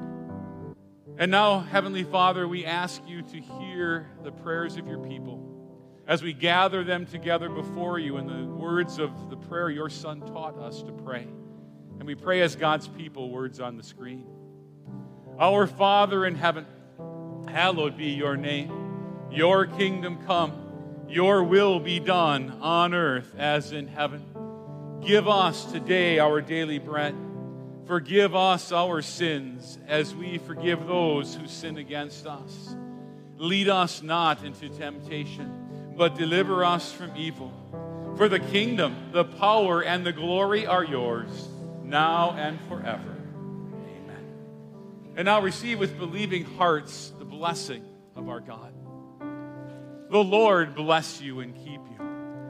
And 1.18 1.30
now, 1.30 1.60
Heavenly 1.60 2.04
Father, 2.04 2.48
we 2.48 2.64
ask 2.64 3.02
you 3.06 3.20
to 3.20 3.38
hear 3.38 4.08
the 4.22 4.32
prayers 4.32 4.78
of 4.78 4.86
your 4.86 4.98
people 4.98 5.50
as 6.06 6.22
we 6.22 6.32
gather 6.32 6.84
them 6.84 7.04
together 7.04 7.50
before 7.50 7.98
you 7.98 8.16
in 8.16 8.26
the 8.26 8.46
words 8.46 8.98
of 8.98 9.28
the 9.28 9.36
prayer 9.36 9.68
your 9.68 9.90
Son 9.90 10.20
taught 10.22 10.58
us 10.58 10.82
to 10.82 10.92
pray. 10.92 11.26
And 11.98 12.04
we 12.04 12.14
pray 12.14 12.40
as 12.42 12.56
God's 12.56 12.88
people, 12.88 13.30
words 13.30 13.60
on 13.60 13.76
the 13.76 13.82
screen. 13.82 14.26
Our 15.38 15.66
Father 15.66 16.24
in 16.26 16.34
heaven, 16.34 16.66
hallowed 17.48 17.96
be 17.96 18.10
your 18.10 18.36
name. 18.36 19.28
Your 19.30 19.66
kingdom 19.66 20.18
come 20.26 20.64
your 21.08 21.44
will 21.44 21.78
be 21.78 22.00
done 22.00 22.58
on 22.60 22.94
earth 22.94 23.34
as 23.38 23.72
in 23.72 23.86
heaven. 23.86 24.24
Give 25.00 25.28
us 25.28 25.64
today 25.66 26.18
our 26.18 26.40
daily 26.40 26.78
bread. 26.78 27.14
Forgive 27.86 28.34
us 28.34 28.72
our 28.72 29.02
sins 29.02 29.78
as 29.86 30.14
we 30.14 30.38
forgive 30.38 30.86
those 30.86 31.34
who 31.34 31.46
sin 31.46 31.76
against 31.76 32.26
us. 32.26 32.74
Lead 33.36 33.68
us 33.68 34.02
not 34.02 34.42
into 34.44 34.68
temptation, 34.70 35.92
but 35.96 36.16
deliver 36.16 36.64
us 36.64 36.90
from 36.90 37.14
evil. 37.16 37.52
For 38.16 38.28
the 38.28 38.40
kingdom, 38.40 39.10
the 39.12 39.24
power, 39.24 39.82
and 39.82 40.06
the 40.06 40.12
glory 40.12 40.66
are 40.66 40.84
yours, 40.84 41.48
now 41.94 42.32
and 42.32 42.58
forever. 42.62 43.16
Amen. 43.86 44.26
And 45.14 45.26
now 45.26 45.40
receive 45.40 45.78
with 45.78 45.96
believing 45.96 46.44
hearts 46.44 47.12
the 47.20 47.24
blessing 47.24 47.84
of 48.16 48.28
our 48.28 48.40
God. 48.40 48.74
The 50.10 50.18
Lord 50.18 50.74
bless 50.74 51.20
you 51.20 51.38
and 51.38 51.54
keep 51.54 51.80
you. 51.88 51.98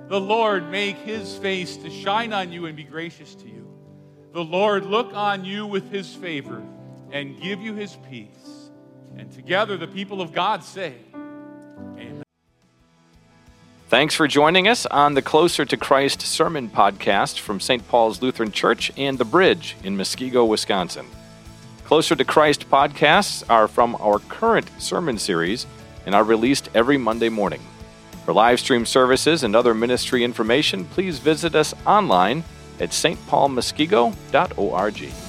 The 0.09 0.19
Lord 0.19 0.71
make 0.71 0.97
his 0.97 1.37
face 1.37 1.77
to 1.77 1.91
shine 1.91 2.33
on 2.33 2.53
you 2.53 2.65
and 2.65 2.75
be 2.75 2.85
gracious 2.85 3.35
to 3.35 3.47
you. 3.47 3.71
The 4.33 4.43
Lord 4.43 4.87
look 4.87 5.13
on 5.13 5.45
you 5.45 5.67
with 5.67 5.91
his 5.91 6.15
favor 6.15 6.63
and 7.13 7.39
give 7.39 7.61
you 7.61 7.75
his 7.75 7.99
peace. 8.09 8.71
And 9.19 9.31
together 9.31 9.77
the 9.77 9.87
people 9.87 10.23
of 10.23 10.33
God 10.33 10.65
say, 10.65 10.95
Amen. 11.15 12.14
Thanks 13.95 14.17
for 14.17 14.27
joining 14.27 14.67
us 14.67 14.87
on 14.87 15.15
the 15.15 15.23
Closer 15.23 15.65
to 15.65 15.77
Christ 15.77 16.21
Sermon 16.21 16.69
Podcast 16.69 17.39
from 17.39 17.61
St. 17.61 17.87
Paul's 17.87 18.21
Lutheran 18.21 18.51
Church 18.51 18.91
and 18.97 19.17
The 19.17 19.25
Bridge 19.25 19.77
in 19.85 19.97
Muskego, 19.97 20.49
Wisconsin. 20.49 21.07
Closer 21.85 22.17
to 22.17 22.25
Christ 22.25 22.69
podcasts 22.69 23.45
are 23.49 23.69
from 23.69 23.95
our 24.01 24.19
current 24.19 24.69
sermon 24.79 25.17
series 25.17 25.69
and 26.07 26.13
are 26.13 26.25
released 26.25 26.71
every 26.75 26.99
Monday 26.99 27.29
morning. 27.29 27.61
For 28.25 28.35
live 28.35 28.59
stream 28.59 28.85
services 28.85 29.45
and 29.45 29.55
other 29.55 29.75
ministry 29.75 30.25
information, 30.25 30.87
please 30.87 31.21
visit 31.21 31.55
us 31.55 31.73
online 31.87 32.43
at 32.81 32.91
stpaulmuskego.org. 32.91 35.24